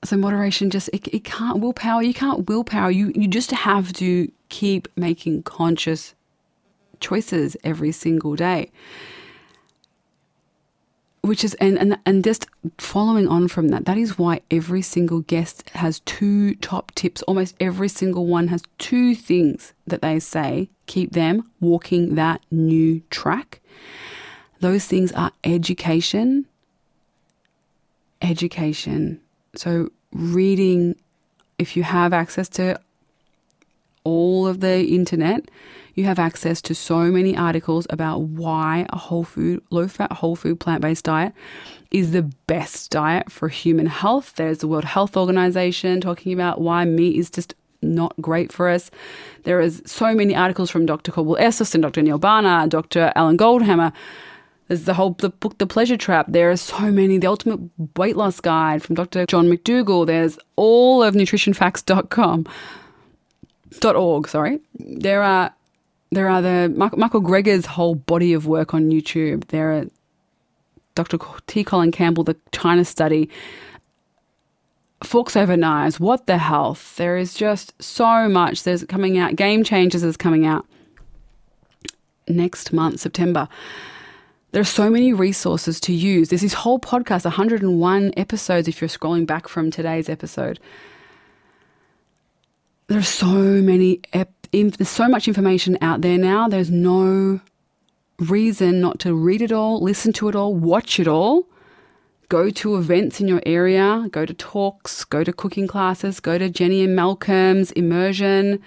So 0.06 0.16
moderation 0.16 0.70
just 0.70 0.88
it, 0.92 1.08
it 1.08 1.24
can't 1.24 1.58
willpower. 1.58 2.00
You 2.02 2.14
can't 2.14 2.48
willpower. 2.48 2.90
You 2.90 3.12
you 3.14 3.26
just 3.26 3.50
have 3.50 3.92
to 3.94 4.30
keep 4.48 4.86
making 4.96 5.42
conscious 5.42 6.14
choices 7.00 7.56
every 7.64 7.90
single 7.92 8.36
day. 8.36 8.70
Which 11.22 11.42
is 11.42 11.54
and, 11.54 11.76
and 11.76 11.98
and 12.06 12.22
just 12.22 12.46
following 12.78 13.26
on 13.26 13.48
from 13.48 13.68
that, 13.68 13.84
that 13.86 13.98
is 13.98 14.16
why 14.16 14.42
every 14.48 14.80
single 14.80 15.22
guest 15.22 15.68
has 15.70 15.98
two 16.00 16.54
top 16.56 16.94
tips. 16.94 17.22
Almost 17.22 17.56
every 17.58 17.88
single 17.88 18.26
one 18.26 18.46
has 18.46 18.62
two 18.78 19.16
things 19.16 19.72
that 19.88 20.02
they 20.02 20.20
say 20.20 20.70
keep 20.86 21.12
them 21.12 21.50
walking 21.60 22.14
that 22.14 22.42
new 22.52 23.02
track. 23.10 23.60
Those 24.60 24.86
things 24.86 25.10
are 25.12 25.32
education, 25.42 26.46
education, 28.22 29.20
so, 29.58 29.90
reading, 30.12 30.96
if 31.58 31.76
you 31.76 31.82
have 31.82 32.12
access 32.12 32.48
to 32.50 32.78
all 34.04 34.46
of 34.46 34.60
the 34.60 34.84
internet, 34.86 35.50
you 35.94 36.04
have 36.04 36.18
access 36.18 36.60
to 36.62 36.74
so 36.74 37.10
many 37.10 37.36
articles 37.36 37.86
about 37.90 38.20
why 38.20 38.86
a 38.90 38.98
whole 38.98 39.24
food, 39.24 39.62
low 39.70 39.88
fat, 39.88 40.12
whole 40.12 40.36
food, 40.36 40.60
plant 40.60 40.82
based 40.82 41.04
diet 41.04 41.32
is 41.90 42.12
the 42.12 42.22
best 42.46 42.90
diet 42.90 43.32
for 43.32 43.48
human 43.48 43.86
health. 43.86 44.34
There's 44.36 44.58
the 44.58 44.68
World 44.68 44.84
Health 44.84 45.16
Organization 45.16 46.00
talking 46.00 46.32
about 46.32 46.60
why 46.60 46.84
meat 46.84 47.16
is 47.16 47.30
just 47.30 47.54
not 47.80 48.14
great 48.20 48.52
for 48.52 48.68
us. 48.68 48.90
There 49.44 49.60
is 49.60 49.82
so 49.86 50.14
many 50.14 50.34
articles 50.34 50.70
from 50.70 50.86
Dr. 50.86 51.12
Caldwell 51.12 51.42
Esselstyn 51.42 51.76
and 51.76 51.82
Dr. 51.82 52.02
Neal 52.02 52.18
Barnard, 52.18 52.70
Dr. 52.70 53.12
Alan 53.16 53.38
Goldhamer. 53.38 53.92
There's 54.68 54.84
the 54.84 54.94
whole 54.94 55.10
the 55.10 55.30
book 55.30 55.58
The 55.58 55.66
Pleasure 55.66 55.96
Trap. 55.96 56.26
There 56.28 56.50
are 56.50 56.56
so 56.56 56.90
many. 56.90 57.18
The 57.18 57.28
Ultimate 57.28 57.60
Weight 57.96 58.16
Loss 58.16 58.40
Guide 58.40 58.82
from 58.82 58.96
Dr. 58.96 59.26
John 59.26 59.48
McDougall. 59.48 60.06
There's 60.06 60.38
all 60.56 61.02
of 61.02 61.14
nutritionfacts.com 61.14 62.46
dot 63.80 63.96
org, 63.96 64.28
sorry. 64.28 64.60
There 64.78 65.22
are 65.22 65.52
there 66.10 66.28
are 66.28 66.42
the 66.42 66.72
Michael 66.96 67.20
Greger's 67.20 67.66
whole 67.66 67.94
body 67.94 68.32
of 68.32 68.46
work 68.46 68.74
on 68.74 68.90
YouTube. 68.90 69.46
There 69.48 69.72
are 69.72 69.84
Dr. 70.94 71.18
T. 71.46 71.62
Colin 71.62 71.92
Campbell, 71.92 72.24
the 72.24 72.36
China 72.52 72.84
study. 72.84 73.28
Forks 75.04 75.36
over 75.36 75.56
knives. 75.56 76.00
What 76.00 76.26
the 76.26 76.38
health? 76.38 76.96
There 76.96 77.18
is 77.18 77.34
just 77.34 77.80
so 77.82 78.28
much. 78.28 78.62
There's 78.62 78.82
coming 78.84 79.18
out. 79.18 79.36
Game 79.36 79.62
Changers 79.62 80.02
is 80.02 80.16
coming 80.16 80.46
out 80.46 80.66
next 82.28 82.72
month, 82.72 83.00
September. 83.00 83.46
There 84.56 84.62
are 84.62 84.64
so 84.64 84.88
many 84.88 85.12
resources 85.12 85.80
to 85.80 85.92
use. 85.92 86.30
There's 86.30 86.40
this 86.40 86.54
whole 86.54 86.78
podcast, 86.78 87.24
101 87.24 88.14
episodes 88.16 88.68
if 88.68 88.80
you're 88.80 88.88
scrolling 88.88 89.26
back 89.26 89.48
from 89.48 89.70
today's 89.70 90.08
episode. 90.08 90.58
There 92.86 92.98
are 92.98 93.02
so 93.02 93.26
many, 93.26 94.00
ep- 94.14 94.32
there's 94.52 94.88
so 94.88 95.10
much 95.10 95.28
information 95.28 95.76
out 95.82 96.00
there 96.00 96.16
now. 96.16 96.48
There's 96.48 96.70
no 96.70 97.42
reason 98.18 98.80
not 98.80 98.98
to 99.00 99.12
read 99.12 99.42
it 99.42 99.52
all, 99.52 99.82
listen 99.82 100.14
to 100.14 100.28
it 100.30 100.34
all, 100.34 100.54
watch 100.54 100.98
it 100.98 101.06
all. 101.06 101.44
Go 102.30 102.48
to 102.48 102.76
events 102.76 103.20
in 103.20 103.28
your 103.28 103.42
area, 103.44 104.08
go 104.10 104.24
to 104.24 104.32
talks, 104.32 105.04
go 105.04 105.22
to 105.22 105.34
cooking 105.34 105.66
classes, 105.66 106.18
go 106.18 106.38
to 106.38 106.48
Jenny 106.48 106.82
and 106.82 106.96
Malcolm's 106.96 107.72
immersion. 107.72 108.62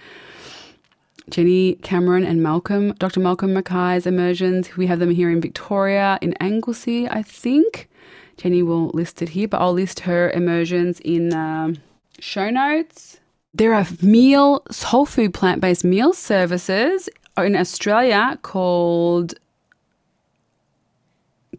Jenny 1.30 1.76
Cameron 1.76 2.26
and 2.26 2.42
Malcolm, 2.42 2.94
Dr. 2.94 3.20
Malcolm 3.20 3.54
Mackay's 3.54 4.06
immersions. 4.06 4.76
We 4.76 4.88
have 4.88 5.00
them 5.00 5.12
here 5.12 5.30
in 5.30 5.42
Victoria, 5.42 6.18
in 6.22 6.34
Anglesea, 6.40 7.08
I 7.10 7.22
think. 7.22 7.90
Jenny 8.38 8.64
will 8.64 8.88
list 8.90 9.22
it 9.22 9.30
here, 9.30 9.48
but 9.48 9.60
I'll 9.60 9.74
list 9.74 10.02
her 10.02 10.32
immersions 10.32 11.00
in 11.02 11.34
um, 11.34 11.78
show 12.20 12.50
notes. 12.50 13.20
There 13.54 13.74
are 13.74 13.86
meal, 14.02 14.64
whole 14.72 15.06
food 15.06 15.34
plant 15.34 15.62
based 15.62 15.84
meal 15.84 16.14
services 16.14 17.10
in 17.38 17.56
Australia 17.56 18.38
called 18.42 19.34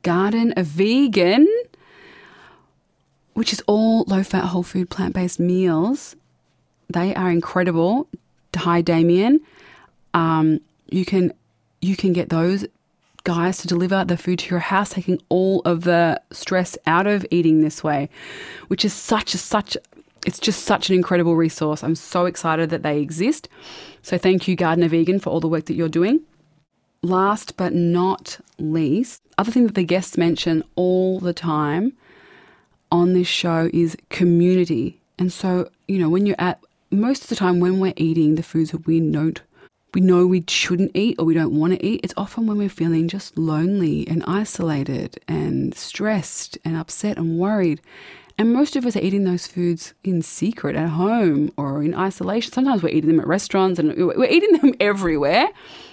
Garden 0.02 0.52
of 0.56 0.66
Vegan, 0.66 1.46
which 3.35 3.52
is 3.52 3.62
all 3.66 4.04
low 4.06 4.22
fat, 4.22 4.46
whole 4.46 4.62
food, 4.62 4.88
plant 4.90 5.14
based 5.14 5.40
meals. 5.40 6.16
They 6.88 7.14
are 7.14 7.30
incredible. 7.30 8.09
Hi, 8.56 8.80
Damien 8.80 9.40
um, 10.14 10.61
you 10.88 11.05
can 11.05 11.33
you 11.81 11.96
can 11.96 12.12
get 12.12 12.29
those 12.29 12.66
guys 13.25 13.59
to 13.59 13.66
deliver 13.66 14.05
the 14.05 14.16
food 14.16 14.38
to 14.40 14.51
your 14.51 14.61
house, 14.61 14.90
taking 14.90 15.20
all 15.29 15.61
of 15.64 15.85
the 15.85 16.20
stress 16.31 16.77
out 16.87 17.07
of 17.07 17.25
eating 17.31 17.62
this 17.62 17.85
way, 17.85 18.09
which 18.68 18.85
is 18.85 18.92
such 18.92 19.35
a 19.35 19.38
such 19.38 19.77
it's 20.27 20.38
just 20.38 20.64
such 20.64 20.90
an 20.90 20.94
incredible 20.94 21.35
resource. 21.37 21.83
I'm 21.83 21.94
so 21.94 22.27
excited 22.27 22.70
that 22.70 22.83
they 22.83 23.01
exist. 23.01 23.49
So 24.03 24.18
thank 24.18 24.46
you, 24.46 24.55
Garden 24.55 24.85
of 24.85 24.90
Vegan, 24.90 25.18
for 25.18 25.31
all 25.31 25.40
the 25.40 25.49
work 25.49 25.64
that 25.66 25.75
you're 25.75 25.88
doing. 25.88 26.20
Last 27.03 27.57
but 27.57 27.73
not 27.73 28.38
least, 28.59 29.23
other 29.38 29.51
thing 29.51 29.66
that 29.66 29.75
the 29.75 29.85
guests 29.85 30.18
mention 30.18 30.62
all 30.77 31.18
the 31.20 31.33
time 31.33 31.94
on 32.92 33.14
this 33.14 33.29
show 33.29 33.70
is 33.73 33.96
community. 34.11 35.01
And 35.18 35.33
so, 35.33 35.70
you 35.88 35.99
know, 35.99 36.11
when 36.11 36.27
you're 36.27 36.37
at 36.38 36.61
most 36.90 37.23
of 37.23 37.29
the 37.29 37.37
time 37.37 37.61
when 37.61 37.79
we're 37.79 37.94
eating 37.96 38.35
the 38.35 38.42
foods 38.42 38.73
that 38.73 38.87
we 38.87 39.01
don't 39.01 39.40
we 39.94 40.00
know 40.00 40.26
we 40.26 40.44
shouldn't 40.48 40.92
eat 40.94 41.16
or 41.18 41.24
we 41.24 41.35
don't 41.35 41.59
want 41.59 41.72
to 41.72 41.85
eat, 41.85 42.00
it's 42.03 42.14
often 42.16 42.46
when 42.46 42.59
we're 42.59 42.68
feeling 42.68 43.09
just 43.09 43.37
lonely 43.37 44.07
and 44.09 44.24
isolated 44.26 45.18
and 45.29 45.74
stressed 45.74 46.59
and 46.64 46.76
upset 46.76 47.16
and 47.16 47.38
worried. 47.38 47.81
And 48.38 48.55
most 48.55 48.74
of 48.74 48.87
us 48.87 48.96
are 48.96 49.00
eating 49.00 49.24
those 49.24 49.46
foods 49.46 49.92
in 50.03 50.22
secret 50.22 50.74
at 50.74 50.88
home 50.88 51.53
or 51.59 51.83
in 51.83 51.94
isolation. 51.94 52.53
Sometimes 52.53 52.83
we're 52.83 52.88
eating 52.88 53.11
them 53.11 53.20
at 53.20 53.26
restaurants 53.26 53.79
and 53.79 53.94
we're 53.94 54.24
eating 54.24 54.53
them 54.53 54.74
everywhere. 54.81 55.48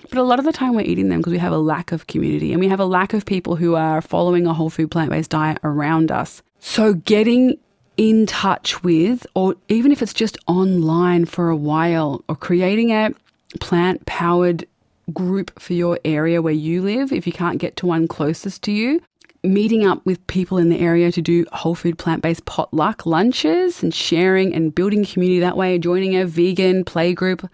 But 0.10 0.18
a 0.18 0.24
lot 0.24 0.40
of 0.40 0.46
the 0.46 0.54
time 0.54 0.74
we're 0.74 0.82
eating 0.82 1.10
them 1.10 1.20
because 1.20 1.34
we 1.34 1.40
have 1.40 1.52
a 1.52 1.58
lack 1.58 1.92
of 1.92 2.08
community 2.08 2.54
and 2.54 2.62
we 2.62 2.70
have 2.70 2.80
a 2.80 2.86
lack 2.86 3.14
of 3.14 3.26
people 3.26 3.58
who 3.58 3.76
are 3.76 4.02
following 4.02 4.48
a 4.48 4.54
whole 4.54 4.70
food 4.70 4.92
plant 4.92 5.10
based 5.10 5.32
diet 5.32 5.58
around 5.64 6.10
us. 6.10 6.42
So 6.60 6.94
getting 6.94 7.58
in 7.98 8.28
touch 8.28 8.82
with, 8.84 9.28
or 9.34 9.56
even 9.68 9.92
if 9.92 10.02
it's 10.02 10.14
just 10.14 10.38
online 10.48 11.26
for 11.26 11.50
a 11.50 11.56
while, 11.56 12.24
or 12.30 12.36
creating 12.36 12.92
a 12.92 13.12
plant 13.60 14.06
powered 14.06 14.66
group 15.14 15.58
for 15.60 15.74
your 15.74 16.00
area 16.04 16.42
where 16.42 16.54
you 16.54 16.82
live 16.82 17.12
if 17.12 17.26
you 17.26 17.34
can't 17.34 17.60
get 17.60 17.76
to 17.78 17.86
one 17.86 18.08
closest 18.08 18.64
to 18.64 18.72
you. 18.72 19.02
Meeting 19.44 19.86
up 19.86 20.06
with 20.06 20.26
people 20.28 20.58
in 20.58 20.70
the 20.70 20.80
area 20.80 21.12
to 21.12 21.22
do 21.22 21.46
whole 21.54 21.76
food 21.76 21.98
plant 21.98 22.22
based 22.22 22.46
potluck 22.46 23.06
lunches 23.06 23.84
and 23.84 23.94
sharing 23.94 24.54
and 24.54 24.74
building 24.74 25.06
community 25.06 25.40
that 25.40 25.56
way, 25.56 25.78
joining 25.78 26.16
a 26.16 26.26
vegan 26.26 26.84
play 26.84 27.14
group, 27.14 27.48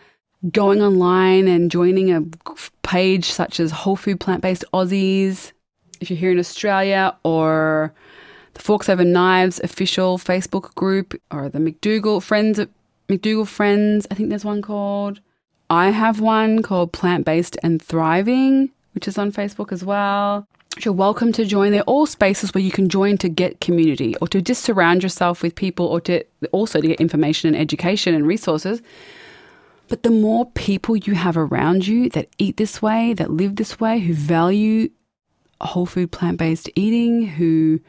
going 0.52 0.82
online 0.82 1.48
and 1.48 1.70
joining 1.70 2.12
a 2.12 2.24
page 2.82 3.26
such 3.26 3.60
as 3.60 3.72
Whole 3.72 3.96
Food 3.96 4.20
Plant 4.20 4.42
Based 4.42 4.64
Aussies. 4.74 5.52
If 6.00 6.10
you're 6.10 6.20
here 6.20 6.32
in 6.32 6.40
Australia, 6.40 7.16
or 7.24 7.94
the 8.54 8.62
Forks 8.62 8.90
Over 8.90 9.06
Knives 9.06 9.60
official 9.62 10.18
Facebook 10.18 10.76
group, 10.76 11.20
or 11.32 11.50
the 11.50 11.60
McDougall 11.60 12.22
Friends, 12.22 12.60
McDougall 13.08 13.48
Friends, 13.48 14.06
I 14.12 14.16
think 14.16 14.30
there's 14.30 14.46
one 14.46 14.62
called. 14.62 15.22
I 15.74 15.90
have 15.90 16.22
one 16.22 16.62
called 16.62 16.94
Plant 16.94 17.26
Based 17.26 17.58
and 17.64 17.82
Thriving, 17.82 18.70
which 18.94 19.08
is 19.08 19.18
on 19.18 19.32
Facebook 19.32 19.72
as 19.72 19.84
well. 19.84 20.48
You're 20.86 20.94
welcome 20.94 21.32
to 21.32 21.46
join. 21.46 21.72
They're 21.72 21.82
all 21.82 22.06
spaces 22.06 22.54
where 22.54 22.64
you 22.64 22.70
can 22.70 22.90
join 22.90 23.18
to 23.18 23.28
get 23.28 23.60
community 23.60 24.16
or 24.22 24.28
to 24.28 24.40
just 24.40 24.62
surround 24.62 25.02
yourself 25.02 25.42
with 25.42 25.56
people 25.56 25.88
or 25.88 26.00
to 26.02 26.24
also 26.52 26.80
to 26.80 26.88
get 26.88 27.02
information 27.02 27.48
and 27.48 27.58
education 27.58 28.14
and 28.14 28.28
resources. 28.28 28.84
But 29.88 30.04
the 30.04 30.12
more 30.12 30.46
people 30.52 30.96
you 30.96 31.16
have 31.16 31.38
around 31.38 31.88
you 31.88 32.08
that 32.10 32.30
eat 32.38 32.58
this 32.58 32.80
way, 32.80 33.14
that 33.14 33.32
live 33.32 33.56
this 33.56 33.80
way, 33.80 33.98
who 33.98 34.14
value 34.14 34.92
whole 35.60 35.88
food 35.88 36.12
plant 36.12 36.38
based 36.38 36.70
eating, 36.76 37.26
who 37.26 37.80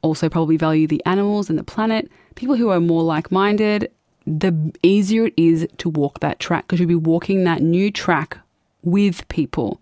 also 0.00 0.30
probably 0.30 0.56
value 0.56 0.86
the 0.86 1.04
animals 1.04 1.50
and 1.50 1.58
the 1.58 1.64
planet, 1.64 2.10
people 2.34 2.56
who 2.56 2.70
are 2.70 2.80
more 2.80 3.02
like 3.02 3.30
minded 3.30 3.90
the 4.38 4.72
easier 4.82 5.26
it 5.26 5.34
is 5.36 5.66
to 5.78 5.88
walk 5.88 6.20
that 6.20 6.38
track 6.38 6.66
because 6.66 6.80
you'll 6.80 6.88
be 6.88 6.94
walking 6.94 7.44
that 7.44 7.62
new 7.62 7.90
track 7.90 8.38
with 8.82 9.26
people 9.28 9.80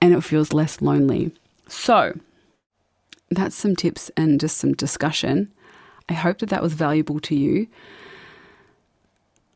and 0.00 0.14
it 0.14 0.22
feels 0.22 0.52
less 0.52 0.80
lonely. 0.80 1.32
So, 1.68 2.18
that's 3.30 3.54
some 3.54 3.76
tips 3.76 4.10
and 4.16 4.40
just 4.40 4.56
some 4.56 4.72
discussion. 4.72 5.52
I 6.08 6.14
hope 6.14 6.38
that 6.38 6.48
that 6.48 6.62
was 6.62 6.72
valuable 6.72 7.20
to 7.20 7.34
you. 7.36 7.68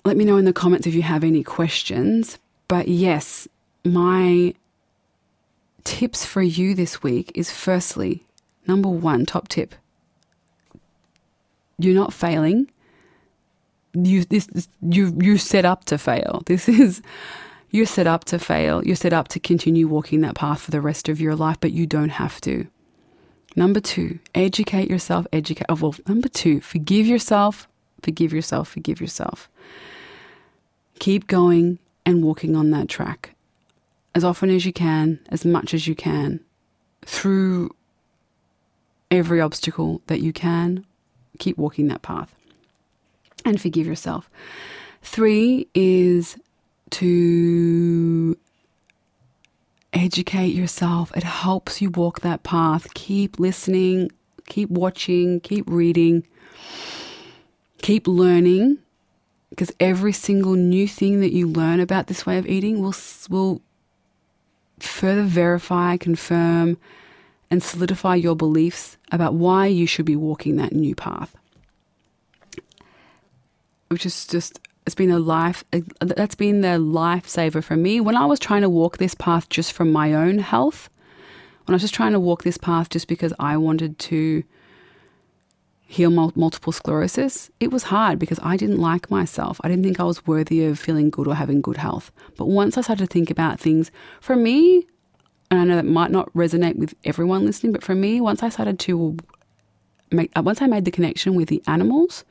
Let 0.05 0.17
me 0.17 0.25
know 0.25 0.37
in 0.37 0.45
the 0.45 0.53
comments 0.53 0.87
if 0.87 0.95
you 0.95 1.03
have 1.03 1.25
any 1.25 1.43
questions. 1.43 2.39
But 2.69 2.89
yes, 2.89 3.49
my 3.85 4.55
tips 5.83 6.25
for 6.25 6.43
you 6.43 6.75
this 6.75 7.03
week 7.03 7.33
is 7.35 7.51
firstly, 7.51 8.25
number 8.67 8.89
one, 8.89 9.27
top 9.27 9.49
tip 9.49 9.75
you're 11.79 11.95
not 11.95 12.13
failing 12.13 12.71
you 13.95 14.25
this, 14.25 14.47
this 14.47 14.69
you 14.83 15.17
you 15.21 15.39
set 15.39 15.65
up 15.65 15.85
to 15.87 15.99
fail. 15.99 16.43
This 16.47 16.69
is 16.69 17.03
you're 17.71 17.87
set 17.87 18.07
up 18.07 18.25
to 18.27 18.39
fail. 18.39 18.85
You're 18.85 18.97
set 18.97 19.13
up 19.13 19.29
to 19.29 19.41
continue 19.41 19.89
walking 19.89 20.21
that 20.21 20.37
path 20.37 20.63
for 20.63 20.71
the 20.71 20.81
rest 20.81 21.09
of 21.09 21.21
your 21.21 21.35
life, 21.35 21.57
but 21.61 21.73
you 21.73 21.87
don't 21.87 22.11
have 22.11 22.41
to. 22.43 22.69
Number 23.57 23.81
two, 23.81 24.21
educate 24.35 24.89
yourself. 24.89 25.27
Educate. 25.33 25.67
Oh, 25.69 25.75
well, 25.75 25.95
number 26.07 26.29
two, 26.29 26.61
forgive 26.61 27.07
yourself. 27.07 27.67
Forgive 28.03 28.33
yourself. 28.33 28.69
Forgive 28.69 29.01
yourself. 29.01 29.49
Keep 31.01 31.27
going 31.27 31.79
and 32.07 32.23
walking 32.23 32.55
on 32.55 32.71
that 32.71 32.89
track 32.89 33.35
as 34.15 34.23
often 34.23 34.51
as 34.51 34.65
you 34.65 34.73
can, 34.73 35.19
as 35.31 35.45
much 35.45 35.75
as 35.75 35.89
you 35.89 35.97
can, 35.97 36.41
through 37.05 37.75
every 39.11 39.41
obstacle 39.41 40.01
that 40.07 40.21
you 40.21 40.33
can. 40.33 40.85
Keep 41.41 41.59
walking 41.59 41.89
that 41.89 42.03
path 42.03 42.33
and 43.45 43.61
forgive 43.61 43.87
yourself. 43.87 44.31
Three 45.03 45.69
is 45.75 46.37
to 46.91 48.37
educate 49.93 50.55
yourself. 50.55 51.17
It 51.17 51.23
helps 51.25 51.81
you 51.83 51.91
walk 51.91 52.21
that 52.21 52.43
path. 52.43 52.93
Keep 52.95 53.39
listening, 53.39 54.11
keep 54.47 54.71
watching, 54.71 55.41
keep 55.41 55.65
reading, 55.69 56.27
keep 57.83 58.07
learning. 58.07 58.79
because 59.51 59.73
every 59.79 60.13
single 60.13 60.55
new 60.55 60.89
thing 60.89 61.21
that 61.21 61.33
you 61.33 61.47
learn 61.47 61.79
about 61.79 62.09
this 62.09 62.27
way 62.27 62.39
of 62.39 62.47
eating 62.47 62.81
will 62.83 62.95
will 63.31 63.63
further 64.81 65.23
verify, 65.23 65.97
confirm, 65.97 66.77
and 67.51 67.63
solidify 67.63 68.17
your 68.17 68.35
beliefs 68.35 68.97
about 69.13 69.35
why 69.35 69.67
you 69.67 69.87
should 69.87 70.05
be 70.07 70.17
walking 70.17 70.57
that 70.57 70.73
new 70.73 70.95
path. 70.95 71.37
Which 73.89 74.07
is 74.07 74.27
just 74.27 74.61
it's 74.87 74.95
been 74.95 75.11
a 75.11 75.19
life 75.19 75.65
that's 76.01 76.35
been 76.35 76.61
the 76.61 76.79
lifesaver 76.79 77.65
for 77.65 77.77
me 77.77 78.01
when 78.01 78.17
I 78.17 78.27
was 78.27 78.39
trying 78.39 78.63
to 78.63 78.69
walk 78.69 78.99
this 78.99 79.15
path 79.15 79.49
just 79.49 79.73
from 79.73 79.91
my 79.91 80.13
own 80.13 80.39
health. 80.39 80.91
When 81.65 81.73
I 81.73 81.77
was 81.77 81.83
just 81.83 81.95
trying 81.95 82.13
to 82.13 82.21
walk 82.21 82.43
this 82.43 82.59
path 82.59 82.91
just 82.91 83.09
because 83.09 83.33
I 83.39 83.57
wanted 83.57 83.99
to 84.01 84.45
heal 85.87 86.11
multiple 86.11 86.73
sclerosis, 86.73 87.51
it 87.61 87.71
was 87.71 87.85
hard 87.85 88.19
because 88.19 88.39
I 88.43 88.57
didn't 88.59 88.79
like 88.79 89.11
myself. 89.11 89.59
I 89.65 89.69
didn't 89.69 89.85
think 89.85 90.01
I 90.01 90.05
was 90.05 90.27
worthy 90.27 90.65
of 90.65 90.79
feeling 90.79 91.09
good 91.09 91.27
or 91.27 91.35
having 91.35 91.63
good 91.63 91.79
health. 91.79 92.11
But 92.37 92.47
once 92.47 92.77
I 92.77 92.83
started 92.83 93.09
to 93.09 93.13
think 93.13 93.31
about 93.31 93.61
things, 93.61 93.91
for 94.21 94.37
me, 94.37 94.87
and 95.51 95.61
I 95.61 95.65
know 95.65 95.77
that 95.77 95.87
might 95.87 96.11
not 96.11 96.33
resonate 96.35 96.77
with 96.77 96.95
everyone 97.05 97.47
listening, 97.47 97.73
but 97.73 97.83
for 97.83 97.95
me, 97.95 98.21
once 98.21 98.43
I 98.43 98.51
started 98.51 98.79
to 98.81 99.17
make, 100.11 100.31
once 100.37 100.61
I 100.61 100.67
made 100.67 100.85
the 100.85 100.91
connection 100.91 101.35
with 101.35 101.49
the 101.49 101.63
animals, 101.67 102.25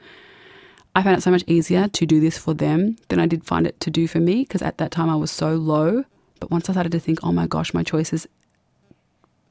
I 0.96 1.02
found 1.02 1.18
it 1.18 1.22
so 1.22 1.32
much 1.32 1.44
easier 1.48 1.88
to 1.88 2.06
do 2.06 2.20
this 2.20 2.38
for 2.38 2.54
them 2.54 2.98
than 3.10 3.20
I 3.20 3.26
did 3.26 3.44
find 3.44 3.66
it 3.66 3.80
to 3.80 3.90
do 3.90 4.08
for 4.08 4.20
me 4.20 4.44
because 4.44 4.62
at 4.62 4.78
that 4.78 4.92
time 4.92 5.10
I 5.10 5.16
was 5.16 5.32
so 5.32 5.56
low. 5.56 6.04
But 6.40 6.52
once 6.52 6.70
I 6.70 6.74
started 6.74 6.92
to 6.92 7.00
think, 7.00 7.20
oh 7.24 7.32
my 7.32 7.48
gosh, 7.48 7.74
my 7.74 7.84
choices 7.84 8.28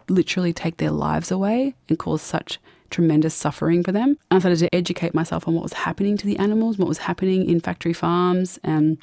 literally 0.09 0.53
take 0.53 0.76
their 0.76 0.90
lives 0.90 1.30
away 1.30 1.74
and 1.88 1.99
cause 1.99 2.22
such 2.22 2.59
tremendous 2.90 3.34
suffering 3.34 3.82
for 3.82 3.90
them. 3.90 4.18
I 4.30 4.38
started 4.38 4.59
to 4.61 4.74
educate 4.74 5.14
myself 5.14 5.49
on 5.49 5.55
what 5.55 5.62
was 5.62 5.72
happening 5.72 6.16
to 6.18 6.26
the 6.26 6.36
animals, 6.38 6.78
what 6.78 6.88
was 6.88 6.99
happening 6.99 7.49
in 7.49 7.61
factory 7.61 7.93
farms 7.93 8.61
and 8.62 8.99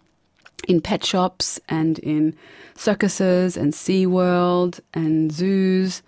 in 0.68 0.80
pet 0.82 1.04
shops 1.04 1.60
and 1.68 2.00
in 2.00 2.36
circuses 2.76 3.58
and 3.58 3.74
SeaWorld 3.74 4.80
and 4.94 5.32
zoos 5.32 6.04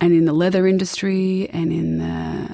and 0.00 0.12
in 0.12 0.24
the 0.24 0.32
leather 0.32 0.66
industry 0.66 1.48
and 1.50 1.72
in 1.72 1.98
the 1.98 2.45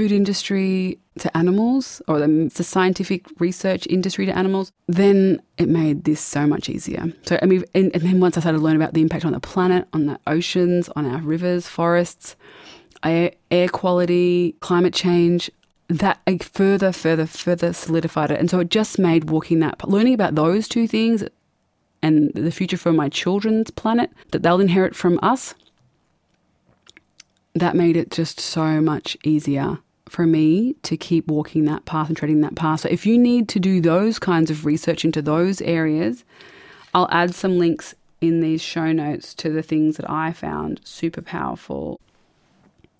food 0.00 0.12
industry 0.12 0.98
to 1.18 1.36
animals 1.36 2.00
or 2.08 2.18
the, 2.18 2.50
the 2.54 2.64
scientific 2.64 3.26
research 3.38 3.86
industry 3.88 4.24
to 4.24 4.34
animals, 4.34 4.72
then 4.88 5.42
it 5.58 5.68
made 5.68 6.04
this 6.04 6.22
so 6.22 6.46
much 6.46 6.70
easier. 6.70 7.12
So, 7.26 7.38
I 7.42 7.44
mean, 7.44 7.66
and, 7.74 7.94
and 7.94 8.02
then 8.02 8.18
once 8.18 8.38
I 8.38 8.40
started 8.40 8.60
to 8.60 8.64
learn 8.64 8.76
about 8.76 8.94
the 8.94 9.02
impact 9.02 9.26
on 9.26 9.32
the 9.32 9.40
planet, 9.40 9.86
on 9.92 10.06
the 10.06 10.18
oceans, 10.26 10.88
on 10.96 11.04
our 11.04 11.20
rivers, 11.20 11.68
forests, 11.68 12.34
air, 13.04 13.32
air 13.50 13.68
quality, 13.68 14.56
climate 14.60 14.94
change, 14.94 15.50
that 15.88 16.18
further, 16.44 16.92
further, 16.92 17.26
further 17.26 17.74
solidified 17.74 18.30
it. 18.30 18.40
And 18.40 18.48
so 18.48 18.60
it 18.60 18.70
just 18.70 18.98
made 18.98 19.28
walking 19.28 19.58
that, 19.58 19.86
learning 19.86 20.14
about 20.14 20.34
those 20.34 20.66
two 20.66 20.88
things 20.88 21.24
and 22.00 22.32
the 22.32 22.50
future 22.50 22.78
for 22.78 22.94
my 22.94 23.10
children's 23.10 23.70
planet 23.70 24.10
that 24.30 24.42
they'll 24.42 24.60
inherit 24.60 24.96
from 24.96 25.20
us, 25.22 25.54
that 27.54 27.76
made 27.76 27.98
it 27.98 28.10
just 28.10 28.40
so 28.40 28.80
much 28.80 29.18
easier 29.24 29.76
for 30.10 30.26
me 30.26 30.74
to 30.82 30.96
keep 30.96 31.28
walking 31.28 31.66
that 31.66 31.84
path 31.84 32.08
and 32.08 32.16
treading 32.16 32.40
that 32.40 32.56
path. 32.56 32.80
So 32.80 32.88
if 32.88 33.06
you 33.06 33.16
need 33.16 33.48
to 33.50 33.60
do 33.60 33.80
those 33.80 34.18
kinds 34.18 34.50
of 34.50 34.66
research 34.66 35.04
into 35.04 35.22
those 35.22 35.62
areas, 35.62 36.24
I'll 36.92 37.08
add 37.12 37.32
some 37.32 37.58
links 37.58 37.94
in 38.20 38.40
these 38.40 38.60
show 38.60 38.90
notes 38.90 39.34
to 39.34 39.50
the 39.50 39.62
things 39.62 39.96
that 39.96 40.10
I 40.10 40.32
found 40.32 40.80
super 40.82 41.22
powerful 41.22 42.00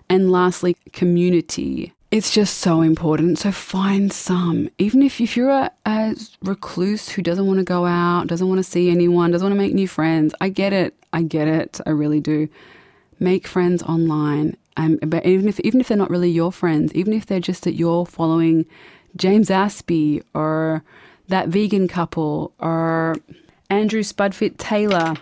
and 0.08 0.30
lastly, 0.30 0.76
community. 0.92 1.92
It's 2.10 2.32
just 2.32 2.58
so 2.58 2.80
important. 2.80 3.38
So 3.38 3.52
find 3.52 4.12
some. 4.12 4.68
Even 4.78 5.02
if, 5.02 5.20
if 5.20 5.36
you're 5.36 5.50
a, 5.50 5.70
a 5.86 6.16
recluse 6.42 7.08
who 7.08 7.22
doesn't 7.22 7.46
want 7.46 7.58
to 7.58 7.64
go 7.64 7.86
out, 7.86 8.26
doesn't 8.26 8.48
want 8.48 8.58
to 8.58 8.64
see 8.64 8.90
anyone, 8.90 9.30
doesn't 9.30 9.44
want 9.44 9.54
to 9.54 9.60
make 9.60 9.74
new 9.74 9.86
friends, 9.86 10.34
I 10.40 10.48
get 10.48 10.72
it. 10.72 10.94
I 11.12 11.22
get 11.22 11.48
it. 11.48 11.80
I 11.86 11.90
really 11.90 12.20
do. 12.20 12.48
Make 13.18 13.46
friends 13.46 13.82
online. 13.82 14.56
Um, 14.80 14.98
but 15.02 15.26
even 15.26 15.46
if 15.46 15.60
even 15.60 15.78
if 15.78 15.88
they're 15.88 15.96
not 15.98 16.08
really 16.08 16.30
your 16.30 16.50
friends, 16.50 16.94
even 16.94 17.12
if 17.12 17.26
they're 17.26 17.38
just 17.38 17.64
that 17.64 17.74
you're 17.74 18.06
following 18.06 18.64
James 19.14 19.50
Aspey 19.50 20.22
or 20.32 20.82
that 21.28 21.48
vegan 21.48 21.86
couple 21.86 22.54
or 22.58 23.16
Andrew 23.68 24.02
Spudfit 24.02 24.56
Taylor 24.56 25.14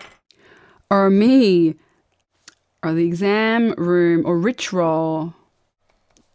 or 0.91 1.11
me 1.11 1.75
or 2.85 2.95
the 2.95 3.05
exam 3.05 3.73
room 3.73 4.25
or 4.25 4.39
Rich 4.39 4.73
Roll 4.73 5.35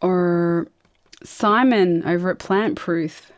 or 0.02 0.66
Simon 1.22 2.04
over 2.04 2.30
at 2.30 2.38
Plant 2.38 2.76
Proof. 2.76 3.32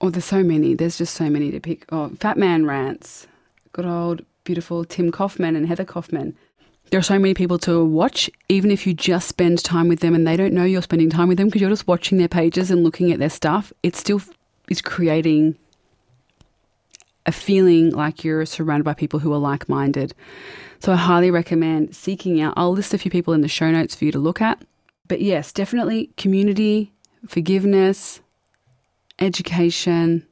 Oh, 0.00 0.10
there's 0.10 0.24
so 0.24 0.44
many. 0.44 0.74
There's 0.74 0.98
just 0.98 1.14
so 1.14 1.28
many 1.28 1.50
to 1.50 1.58
pick. 1.58 1.86
Oh, 1.90 2.10
Fat 2.20 2.36
Man 2.36 2.66
Rants. 2.66 3.26
Good 3.72 3.84
old 3.86 4.24
beautiful 4.44 4.84
Tim 4.84 5.10
Kaufman 5.10 5.56
and 5.56 5.66
Heather 5.66 5.84
Kaufman. 5.84 6.36
There 6.90 7.00
are 7.00 7.02
so 7.02 7.18
many 7.18 7.34
people 7.34 7.58
to 7.60 7.84
watch, 7.84 8.30
even 8.48 8.70
if 8.70 8.86
you 8.86 8.94
just 8.94 9.28
spend 9.28 9.62
time 9.64 9.88
with 9.88 10.00
them 10.00 10.14
and 10.14 10.26
they 10.26 10.36
don't 10.36 10.54
know 10.54 10.64
you're 10.64 10.82
spending 10.82 11.10
time 11.10 11.28
with 11.28 11.36
them 11.36 11.48
because 11.48 11.60
you're 11.60 11.70
just 11.70 11.88
watching 11.88 12.18
their 12.18 12.28
pages 12.28 12.70
and 12.70 12.84
looking 12.84 13.10
at 13.10 13.18
their 13.18 13.30
stuff. 13.30 13.72
It 13.82 13.96
still 13.96 14.22
is 14.68 14.80
creating 14.80 15.56
a 17.26 17.32
feeling 17.32 17.90
like 17.90 18.22
you're 18.22 18.46
surrounded 18.46 18.84
by 18.84 18.94
people 18.94 19.18
who 19.18 19.32
are 19.32 19.38
like 19.38 19.68
minded. 19.68 20.14
So 20.78 20.92
I 20.92 20.96
highly 20.96 21.30
recommend 21.30 21.96
seeking 21.96 22.40
out. 22.40 22.54
I'll 22.56 22.72
list 22.72 22.94
a 22.94 22.98
few 22.98 23.10
people 23.10 23.34
in 23.34 23.40
the 23.40 23.48
show 23.48 23.70
notes 23.70 23.96
for 23.96 24.04
you 24.04 24.12
to 24.12 24.18
look 24.18 24.40
at. 24.40 24.62
But 25.08 25.20
yes, 25.20 25.52
definitely 25.52 26.10
community, 26.16 26.92
forgiveness, 27.26 28.20
education, 29.18 30.24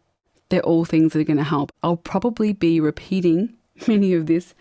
they're 0.50 0.62
all 0.62 0.84
things 0.84 1.12
that 1.12 1.20
are 1.20 1.24
going 1.24 1.36
to 1.38 1.44
help. 1.44 1.72
I'll 1.82 1.96
probably 1.96 2.52
be 2.52 2.78
repeating 2.78 3.54
many 3.88 4.14
of 4.14 4.26
this 4.26 4.54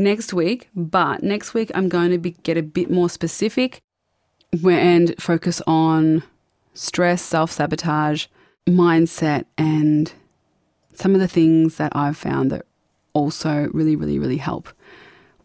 next 0.00 0.32
week, 0.32 0.68
but 0.74 1.22
next 1.22 1.54
week 1.54 1.70
I'm 1.74 1.88
going 1.88 2.10
to 2.10 2.18
be, 2.18 2.32
get 2.42 2.56
a 2.56 2.62
bit 2.62 2.90
more 2.90 3.08
specific 3.08 3.80
and 4.64 5.14
focus 5.20 5.62
on 5.66 6.22
stress, 6.74 7.22
self 7.22 7.52
sabotage, 7.52 8.26
mindset, 8.66 9.44
and 9.56 10.12
some 10.94 11.14
of 11.14 11.20
the 11.20 11.28
things 11.28 11.76
that 11.76 11.94
I've 11.94 12.16
found 12.16 12.50
that 12.50 12.66
also 13.12 13.68
really, 13.72 13.96
really, 13.96 14.18
really 14.18 14.38
help 14.38 14.68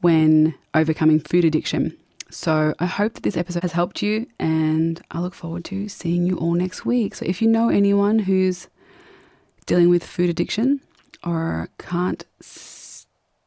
when 0.02 0.56
overcoming 0.74 1.20
food 1.20 1.46
addiction. 1.46 1.96
So 2.30 2.74
I 2.80 2.86
hope 2.86 3.14
that 3.14 3.24
this 3.24 3.38
episode 3.38 3.64
has 3.64 3.72
helped 3.74 4.02
you, 4.02 4.28
and 4.40 5.02
I 5.12 5.20
look 5.20 5.36
forward 5.36 5.66
to 5.66 5.88
seeing 5.88 6.26
you 6.26 6.38
all 6.38 6.54
next 6.54 6.86
week. 6.86 7.16
So 7.16 7.26
if 7.26 7.42
you 7.42 7.48
know 7.48 7.70
anyone 7.70 8.20
who's 8.20 8.68
dealing 9.66 9.90
with 9.90 10.04
food 10.04 10.30
addiction 10.30 10.82
or 11.24 11.70
can't 11.78 12.24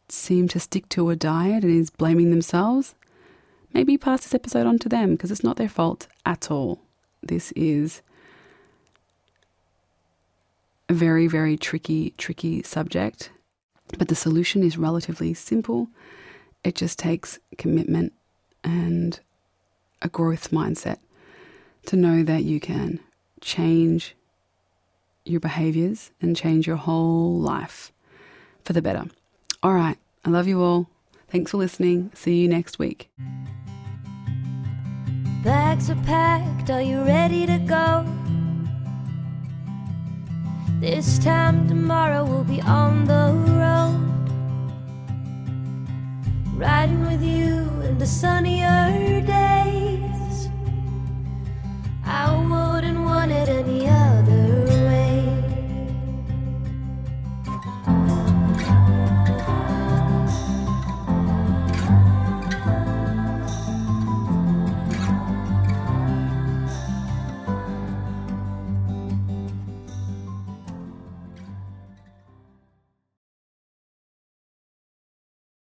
seem 0.09 0.49
to 0.49 0.61
stick 0.61 0.89
to 0.91 1.11
a 1.11 1.17
diet 1.17 1.65
and 1.65 1.73
is 1.73 1.91
blaming 1.91 2.31
themselves, 2.31 2.95
maybe 3.73 3.97
pass 3.97 4.23
this 4.23 4.35
episode 4.35 4.67
on 4.67 4.79
to 4.81 4.89
them 4.89 5.13
because 5.13 5.31
it's 5.31 5.45
not 5.45 5.57
their 5.57 5.69
fault 5.69 6.07
at 6.25 6.51
all. 6.51 6.81
This 7.23 7.53
is 7.53 8.03
a 10.89 10.95
very, 10.95 11.27
very 11.27 11.57
tricky, 11.57 12.15
tricky 12.17 12.63
subject, 12.63 13.31
but 13.99 14.09
the 14.09 14.15
solution 14.15 14.63
is 14.63 14.79
relatively 14.79 15.35
simple. 15.35 15.89
It 16.65 16.75
just 16.75 16.99
takes 16.99 17.39
commitment 17.57 18.13
and 18.65 19.21
a 20.01 20.09
growth 20.09 20.51
mindset 20.51 20.99
to 21.87 21.97
know 21.97 22.23
that 22.23 22.45
you 22.45 22.61
can 22.61 23.01
change 23.41 24.15
your 25.25 25.41
behaviors 25.41 26.11
and 26.21 26.37
change 26.37 26.67
your 26.67 26.77
whole 26.77 27.39
life 27.39 27.93
for 28.65 28.73
the 28.73 28.83
better. 28.83 29.07
All 29.63 29.75
right. 29.75 29.99
I 30.25 30.31
love 30.31 30.47
you 30.47 30.63
all. 30.63 30.89
Thanks 31.31 31.51
for 31.51 31.57
listening. 31.57 32.11
See 32.15 32.41
you 32.41 32.49
next 32.49 32.79
week. 32.79 33.11
Bags 35.43 35.91
are 35.91 36.03
packed. 36.05 36.71
Are 36.71 36.83
you 36.83 37.03
ready 37.03 37.47
to 37.47 37.59
go? 37.59 38.07
This 40.81 41.19
time 41.19 41.67
tomorrow 41.67 42.25
we'll 42.25 42.45
be 42.45 42.61
on 42.61 43.05
the 43.05 43.33
road. 43.59 44.29
Riding 46.55 47.03
with 47.07 47.23
you 47.23 47.69
in 47.83 47.99
the 47.99 48.07
sunnier 48.07 49.21
days. 49.23 50.49
I 52.05 52.33
wouldn't 52.33 53.01
want 53.01 53.33
it 53.33 53.49
any 53.49 53.89
other 53.89 54.28